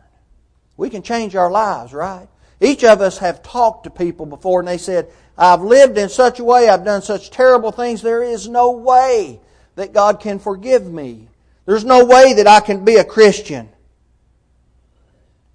We 0.78 0.90
can 0.90 1.02
change 1.02 1.36
our 1.36 1.52
lives, 1.52 1.94
right? 1.94 2.28
Each 2.62 2.84
of 2.84 3.02
us 3.02 3.20
have 3.20 3.44
talked 3.44 3.84
to 3.86 3.90
people 3.90 4.26
before 4.26 4.60
and 4.60 4.68
they 4.68 4.78
said, 4.78 5.12
I've 5.38 5.62
lived 5.62 5.98
in 5.98 6.10
such 6.10 6.40
a 6.40 6.44
way, 6.44 6.68
I've 6.68 6.84
done 6.84 7.02
such 7.02 7.32
terrible 7.32 7.72
things, 7.72 8.02
there 8.02 8.24
is 8.24 8.48
no 8.48 8.72
way 8.72 9.40
that 9.76 9.94
God 9.94 10.20
can 10.20 10.40
forgive 10.40 10.92
me. 10.92 11.28
There's 11.66 11.86
no 11.86 12.04
way 12.06 12.34
that 12.34 12.48
I 12.48 12.60
can 12.60 12.84
be 12.84 12.96
a 12.96 13.04
Christian. 13.04 13.70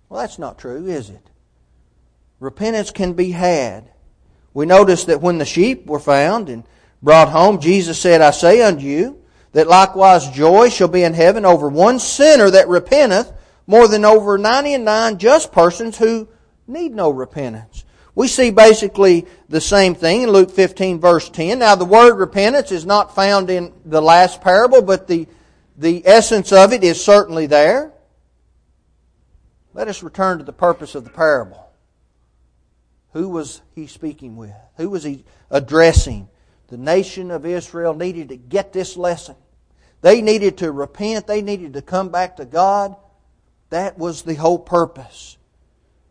Well, 0.09 0.21
that's 0.21 0.39
not 0.39 0.59
true, 0.59 0.87
is 0.87 1.11
it? 1.11 1.27
Repentance 2.41 2.91
can 2.91 3.15
be 3.15 3.33
had. 3.33 3.91
We 4.55 4.65
notice 4.65 5.07
that 5.07 5.21
when 5.21 5.39
the 5.39 5.45
sheep 5.45 5.87
were 5.87 5.99
found 5.99 6.49
and 6.49 6.65
brought 7.05 7.29
home, 7.29 7.61
Jesus 7.61 8.01
said, 8.01 8.23
I 8.23 8.31
say 8.31 8.63
unto 8.63 8.83
you, 8.83 9.23
that 9.53 9.69
likewise 9.69 10.29
joy 10.31 10.71
shall 10.71 10.89
be 10.89 11.05
in 11.05 11.15
heaven 11.15 11.45
over 11.45 11.69
one 11.69 11.99
sinner 11.99 12.51
that 12.51 12.69
repenteth 12.69 13.33
more 13.67 13.87
than 13.87 14.05
over 14.05 14.37
ninety 14.37 14.75
and 14.75 14.85
nine 14.85 15.19
just 15.19 15.53
persons 15.53 15.97
who 15.97 16.29
need 16.67 16.93
no 16.93 17.11
repentance. 17.11 17.85
We 18.17 18.29
see 18.29 18.51
basically 18.51 19.27
the 19.49 19.61
same 19.61 19.95
thing 19.95 20.23
in 20.23 20.31
Luke 20.31 20.51
15 20.51 21.01
verse 21.01 21.29
10. 21.29 21.61
Now 21.61 21.75
the 21.75 21.85
word 21.85 22.15
repentance 22.15 22.73
is 22.73 22.87
not 22.87 23.15
found 23.15 23.51
in 23.51 23.73
the 23.85 24.03
last 24.03 24.41
parable, 24.41 24.83
but 24.83 25.07
the 25.07 25.29
the 25.77 26.07
essence 26.07 26.53
of 26.53 26.73
it 26.73 26.85
is 26.85 27.05
certainly 27.05 27.47
there. 27.47 27.93
Let 29.73 29.89
us 29.89 30.05
return 30.05 30.39
to 30.39 30.45
the 30.45 30.53
purpose 30.53 30.95
of 30.95 31.05
the 31.05 31.11
parable. 31.11 31.69
Who 33.13 33.29
was 33.29 33.61
he 33.75 33.89
speaking 33.89 34.37
with? 34.37 34.55
Who 34.77 34.91
was 34.91 35.03
he 35.03 35.25
addressing? 35.51 36.29
The 36.75 36.81
nation 36.81 37.31
of 37.31 37.47
Israel 37.47 37.95
needed 37.95 38.31
to 38.31 38.37
get 38.37 38.73
this 38.73 38.97
lesson. 38.97 39.37
They 40.01 40.21
needed 40.21 40.59
to 40.59 40.73
repent. 40.73 41.29
They 41.29 41.41
needed 41.41 41.75
to 41.75 41.83
come 41.83 42.09
back 42.09 42.39
to 42.39 42.45
God. 42.45 42.97
That 43.71 43.97
was 43.97 44.23
the 44.23 44.35
whole 44.35 44.59
purpose. 44.59 45.39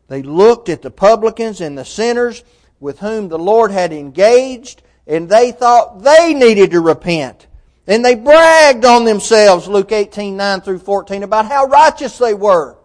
They 0.08 0.21
looked 0.21 0.69
at 0.69 0.82
the 0.82 0.89
publicans 0.89 1.60
and 1.60 1.78
the 1.78 1.84
sinners 1.84 2.45
with 2.80 2.99
whom 2.99 3.28
the 3.28 3.38
Lord 3.38 3.71
had 3.71 3.91
engaged, 3.91 4.84
and 5.06 5.28
they 5.28 5.52
thought 5.52 6.02
they 6.02 6.34
needed 6.34 6.71
to 6.71 6.80
repent. 6.80 7.47
And 7.86 8.06
they 8.06 8.15
bragged 8.15 8.86
on 8.86 9.04
themselves, 9.04 9.67
Luke 9.67 9.91
18, 9.91 10.38
9 10.38 10.62
through 10.62 10.80
14, 10.80 11.23
about 11.23 11.45
how 11.45 11.65
righteous 11.65 12.17
they 12.17 12.34
were. 12.34 12.78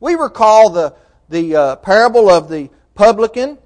We 0.00 0.16
recall 0.16 0.70
the, 0.70 0.96
the 1.28 1.54
uh, 1.54 1.76
parable 1.76 2.28
of 2.28 2.48
the 2.48 2.70
publican. 2.96 3.56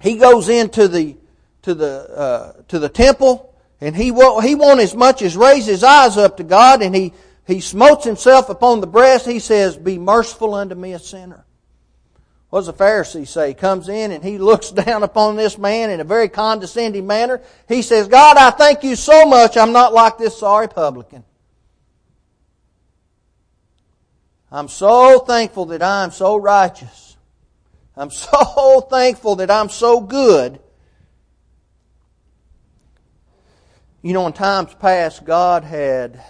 He 0.00 0.16
goes 0.16 0.48
into 0.48 0.88
the, 0.88 1.18
to 1.62 1.74
the, 1.74 2.10
uh, 2.10 2.62
to 2.68 2.78
the 2.78 2.88
temple 2.88 3.54
and 3.80 3.96
he 3.96 4.10
won't, 4.10 4.44
he 4.44 4.54
won't 4.54 4.80
as 4.80 4.94
much 4.94 5.22
as 5.22 5.36
raise 5.36 5.66
his 5.66 5.82
eyes 5.82 6.16
up 6.16 6.36
to 6.36 6.44
God 6.44 6.82
and 6.82 6.94
he, 6.94 7.12
he 7.46 7.60
smotes 7.60 8.04
himself 8.04 8.48
upon 8.48 8.80
the 8.80 8.86
breast. 8.86 9.26
He 9.26 9.38
says, 9.38 9.76
be 9.76 9.98
merciful 9.98 10.54
unto 10.54 10.74
me 10.74 10.92
a 10.92 10.98
sinner. 10.98 11.44
What 12.50 12.60
does 12.60 12.66
the 12.66 12.72
Pharisee 12.72 13.26
say? 13.26 13.48
He 13.48 13.54
comes 13.54 13.88
in 13.88 14.10
and 14.10 14.22
he 14.24 14.38
looks 14.38 14.70
down 14.72 15.02
upon 15.02 15.36
this 15.36 15.56
man 15.56 15.90
in 15.90 16.00
a 16.00 16.04
very 16.04 16.28
condescending 16.28 17.06
manner. 17.06 17.40
He 17.68 17.82
says, 17.82 18.08
God, 18.08 18.36
I 18.36 18.50
thank 18.50 18.82
you 18.82 18.96
so 18.96 19.24
much 19.24 19.56
I'm 19.56 19.72
not 19.72 19.92
like 19.92 20.18
this 20.18 20.38
sorry 20.38 20.68
publican. 20.68 21.24
I'm 24.52 24.66
so 24.68 25.20
thankful 25.20 25.66
that 25.66 25.82
I'm 25.82 26.10
so 26.10 26.36
righteous. 26.36 27.16
I'm 27.96 28.10
so 28.10 28.80
thankful 28.80 29.36
that 29.36 29.50
I'm 29.50 29.68
so 29.68 30.00
good. 30.00 30.60
You 34.02 34.14
know, 34.14 34.26
in 34.26 34.32
times 34.32 34.72
past, 34.74 35.24
God 35.24 35.62
had 35.62 36.22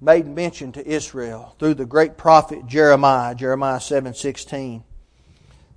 made 0.00 0.26
mention 0.26 0.72
to 0.72 0.86
Israel 0.86 1.54
through 1.58 1.74
the 1.74 1.86
great 1.86 2.16
prophet 2.16 2.66
Jeremiah, 2.66 3.34
Jeremiah 3.34 3.80
7 3.80 4.14
16 4.14 4.82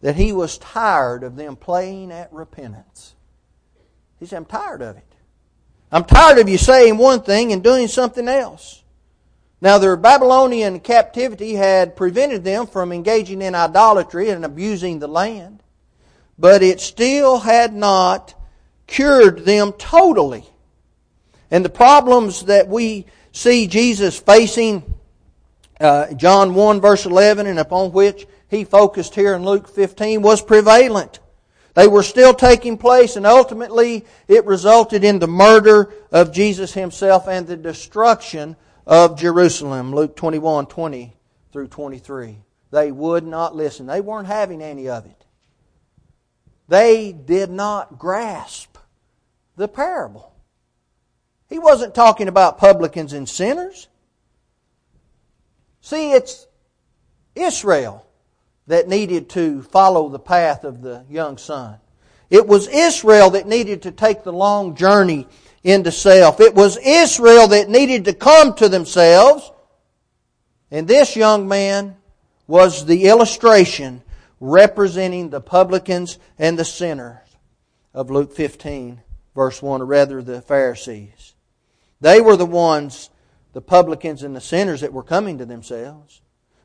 that 0.01 0.15
he 0.15 0.31
was 0.31 0.57
tired 0.57 1.23
of 1.23 1.35
them 1.35 1.55
playing 1.55 2.11
at 2.11 2.31
repentance. 2.33 3.15
He 4.19 4.25
said, 4.25 4.37
I'm 4.37 4.45
tired 4.45 4.81
of 4.81 4.97
it. 4.97 5.15
I'm 5.91 6.03
tired 6.03 6.37
of 6.37 6.49
you 6.49 6.57
saying 6.57 6.97
one 6.97 7.21
thing 7.21 7.51
and 7.51 7.63
doing 7.63 7.87
something 7.87 8.27
else. 8.27 8.83
Now, 9.61 9.77
their 9.77 9.95
Babylonian 9.95 10.79
captivity 10.79 11.55
had 11.55 11.95
prevented 11.95 12.43
them 12.43 12.67
from 12.67 12.91
engaging 12.91 13.41
in 13.41 13.55
idolatry 13.55 14.29
and 14.29 14.45
abusing 14.45 14.99
the 14.99 15.07
land, 15.07 15.63
but 16.37 16.61
it 16.61 16.81
still 16.81 17.39
had 17.39 17.73
not 17.73 18.35
cured 18.85 19.45
them 19.45 19.73
totally. 19.73 20.45
And 21.55 21.63
the 21.63 21.69
problems 21.69 22.47
that 22.47 22.67
we 22.67 23.05
see 23.31 23.67
Jesus 23.67 24.19
facing, 24.19 24.83
uh, 25.79 26.13
John 26.15 26.53
1 26.53 26.81
verse 26.81 27.05
11, 27.05 27.47
and 27.47 27.59
upon 27.59 27.93
which 27.93 28.27
he 28.49 28.65
focused 28.65 29.15
here 29.15 29.33
in 29.35 29.45
Luke 29.45 29.69
15 29.69 30.21
was 30.21 30.41
prevalent. 30.41 31.19
They 31.73 31.87
were 31.87 32.03
still 32.03 32.33
taking 32.33 32.77
place 32.77 33.15
and 33.15 33.25
ultimately 33.25 34.05
it 34.27 34.45
resulted 34.45 35.05
in 35.05 35.19
the 35.19 35.29
murder 35.29 35.93
of 36.11 36.33
Jesus 36.33 36.73
himself 36.73 37.25
and 37.29 37.47
the 37.47 37.55
destruction 37.55 38.57
of 38.85 39.17
Jerusalem. 39.17 39.95
Luke 39.95 40.17
21, 40.17 40.65
20 40.65 41.15
through 41.53 41.69
23. 41.69 42.37
They 42.71 42.91
would 42.91 43.25
not 43.25 43.55
listen. 43.55 43.85
They 43.85 44.01
weren't 44.01 44.27
having 44.27 44.61
any 44.61 44.89
of 44.89 45.05
it. 45.05 45.25
They 46.67 47.13
did 47.13 47.49
not 47.49 47.97
grasp 47.97 48.77
the 49.55 49.69
parable. 49.69 50.34
He 51.49 51.59
wasn't 51.59 51.93
talking 51.93 52.27
about 52.27 52.57
publicans 52.57 53.13
and 53.13 53.29
sinners. 53.29 53.87
See, 55.81 56.11
it's 56.11 56.47
Israel 57.35 58.05
that 58.67 58.87
needed 58.87 59.29
to 59.29 59.61
follow 59.61 60.09
the 60.09 60.19
path 60.19 60.63
of 60.63 60.81
the 60.81 61.05
young 61.09 61.37
son. 61.37 61.77
It 62.29 62.47
was 62.47 62.67
Israel 62.67 63.29
that 63.31 63.47
needed 63.47 63.83
to 63.83 63.91
take 63.91 64.23
the 64.23 64.33
long 64.33 64.75
journey 64.75 65.27
into 65.63 65.91
self. 65.91 66.39
It 66.39 66.55
was 66.55 66.77
Israel 66.77 67.47
that 67.49 67.69
needed 67.69 68.05
to 68.05 68.13
come 68.13 68.55
to 68.55 68.67
themselves. 68.67 69.51
And 70.71 70.87
this 70.87 71.15
young 71.15 71.47
man 71.47 71.97
was 72.47 72.85
the 72.85 73.05
illustration 73.05 74.01
representing 74.39 75.29
the 75.29 75.41
publicans 75.41 76.17
and 76.39 76.57
the 76.57 76.65
sinners 76.65 77.19
of 77.93 78.09
Luke 78.09 78.33
15, 78.33 79.01
verse 79.35 79.61
1, 79.61 79.81
or 79.81 79.85
rather 79.85 80.21
the 80.21 80.41
Pharisees. 80.41 81.34
They 82.01 82.21
were 82.21 82.35
the 82.35 82.45
ones, 82.45 83.09
the 83.53 83.61
publicans 83.61 84.23
and 84.23 84.35
the 84.35 84.41
sinners, 84.41 84.81
that 84.81 84.93
were 84.93 85.03
coming 85.03 85.37
to 85.37 85.45
themselves. 85.45 86.21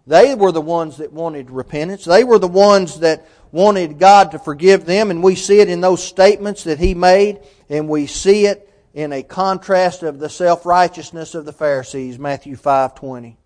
They 0.07 0.35
were 0.35 0.53
the 0.53 0.61
ones 0.61 0.97
that 0.97 1.13
wanted 1.13 1.51
repentance. 1.51 2.05
They 2.05 2.25
were 2.25 2.39
the 2.39 2.49
ones 2.49 3.01
that 3.01 3.27
wanted 3.53 3.99
God 3.99 4.33
to 4.33 4.39
forgive 4.39 4.87
them, 4.87 5.11
and 5.11 5.23
we 5.23 5.35
see 5.35 5.61
it 5.61 5.69
in 5.69 5.81
those 5.81 6.03
statements 6.03 6.65
that 6.65 6.79
he 6.79 6.95
made, 6.95 7.41
and 7.69 7.89
we 7.89 8.07
see 8.07 8.47
it 8.47 8.69
in 8.93 9.13
a 9.13 9.23
contrast 9.23 10.03
of 10.03 10.19
the 10.19 10.29
self-righteousness 10.29 11.35
of 11.35 11.45
the 11.45 11.53
Pharisees, 11.53 12.19
Matthew 12.19 12.57
5:20. 12.57 13.37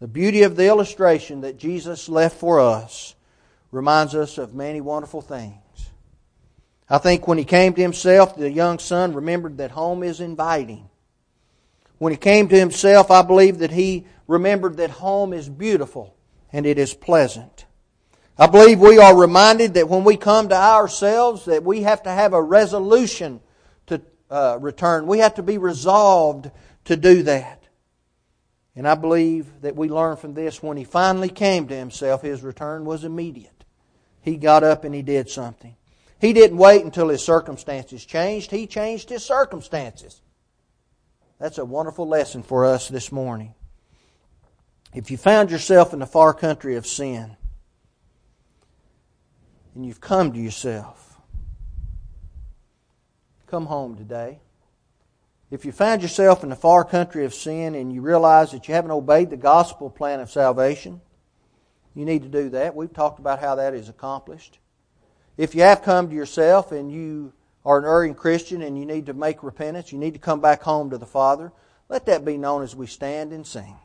The 0.00 0.08
beauty 0.08 0.42
of 0.42 0.56
the 0.56 0.66
illustration 0.66 1.40
that 1.40 1.56
Jesus 1.56 2.08
left 2.08 2.36
for 2.36 2.60
us 2.60 3.14
reminds 3.70 4.14
us 4.14 4.36
of 4.36 4.54
many 4.54 4.80
wonderful 4.80 5.22
things. 5.22 5.54
I 6.90 6.98
think 6.98 7.26
when 7.26 7.38
he 7.38 7.44
came 7.44 7.72
to 7.72 7.80
himself, 7.80 8.36
the 8.36 8.50
young 8.50 8.78
son 8.78 9.14
remembered 9.14 9.56
that 9.56 9.70
home 9.70 10.02
is 10.02 10.20
inviting. 10.20 10.90
When 12.04 12.12
he 12.12 12.18
came 12.18 12.48
to 12.48 12.58
himself, 12.58 13.10
I 13.10 13.22
believe 13.22 13.60
that 13.60 13.70
he 13.70 14.04
remembered 14.26 14.76
that 14.76 14.90
home 14.90 15.32
is 15.32 15.48
beautiful 15.48 16.14
and 16.52 16.66
it 16.66 16.78
is 16.78 16.92
pleasant. 16.92 17.64
I 18.36 18.46
believe 18.46 18.78
we 18.78 18.98
are 18.98 19.18
reminded 19.18 19.72
that 19.72 19.88
when 19.88 20.04
we 20.04 20.18
come 20.18 20.50
to 20.50 20.54
ourselves 20.54 21.46
that 21.46 21.64
we 21.64 21.84
have 21.84 22.02
to 22.02 22.10
have 22.10 22.34
a 22.34 22.42
resolution 22.42 23.40
to 23.86 24.02
uh, 24.28 24.58
return. 24.60 25.06
We 25.06 25.20
have 25.20 25.36
to 25.36 25.42
be 25.42 25.56
resolved 25.56 26.50
to 26.84 26.96
do 26.98 27.22
that. 27.22 27.68
And 28.76 28.86
I 28.86 28.96
believe 28.96 29.62
that 29.62 29.74
we 29.74 29.88
learn 29.88 30.18
from 30.18 30.34
this 30.34 30.62
when 30.62 30.76
he 30.76 30.84
finally 30.84 31.30
came 31.30 31.68
to 31.68 31.74
himself, 31.74 32.20
his 32.20 32.42
return 32.42 32.84
was 32.84 33.04
immediate. 33.04 33.64
He 34.20 34.36
got 34.36 34.62
up 34.62 34.84
and 34.84 34.94
he 34.94 35.00
did 35.00 35.30
something. 35.30 35.74
He 36.20 36.34
didn't 36.34 36.58
wait 36.58 36.84
until 36.84 37.08
his 37.08 37.24
circumstances 37.24 38.04
changed. 38.04 38.50
He 38.50 38.66
changed 38.66 39.08
his 39.08 39.24
circumstances. 39.24 40.20
That's 41.38 41.58
a 41.58 41.64
wonderful 41.64 42.06
lesson 42.06 42.42
for 42.42 42.64
us 42.64 42.88
this 42.88 43.10
morning. 43.10 43.54
If 44.94 45.10
you 45.10 45.16
found 45.16 45.50
yourself 45.50 45.92
in 45.92 45.98
the 45.98 46.06
far 46.06 46.32
country 46.32 46.76
of 46.76 46.86
sin 46.86 47.36
and 49.74 49.84
you've 49.84 50.00
come 50.00 50.32
to 50.32 50.38
yourself, 50.38 51.20
come 53.48 53.66
home 53.66 53.96
today. 53.96 54.38
If 55.50 55.64
you 55.64 55.72
find 55.72 56.00
yourself 56.02 56.42
in 56.42 56.48
the 56.48 56.56
far 56.56 56.84
country 56.84 57.24
of 57.24 57.34
sin 57.34 57.74
and 57.74 57.92
you 57.92 58.00
realize 58.00 58.52
that 58.52 58.68
you 58.68 58.74
haven't 58.74 58.92
obeyed 58.92 59.30
the 59.30 59.36
gospel 59.36 59.90
plan 59.90 60.20
of 60.20 60.30
salvation, 60.30 61.00
you 61.94 62.04
need 62.04 62.22
to 62.22 62.28
do 62.28 62.48
that. 62.50 62.74
We've 62.74 62.92
talked 62.92 63.18
about 63.18 63.40
how 63.40 63.56
that 63.56 63.74
is 63.74 63.88
accomplished. 63.88 64.58
If 65.36 65.54
you 65.54 65.62
have 65.62 65.82
come 65.82 66.08
to 66.08 66.14
yourself 66.14 66.70
and 66.70 66.90
you 66.90 67.32
are 67.64 67.78
an 67.78 67.84
erring 67.84 68.14
Christian 68.14 68.62
and 68.62 68.78
you 68.78 68.84
need 68.84 69.06
to 69.06 69.14
make 69.14 69.42
repentance, 69.42 69.92
you 69.92 69.98
need 69.98 70.14
to 70.14 70.20
come 70.20 70.40
back 70.40 70.62
home 70.62 70.90
to 70.90 70.98
the 70.98 71.06
Father, 71.06 71.52
let 71.88 72.06
that 72.06 72.24
be 72.24 72.36
known 72.36 72.62
as 72.62 72.76
we 72.76 72.86
stand 72.86 73.32
and 73.32 73.46
sing. 73.46 73.76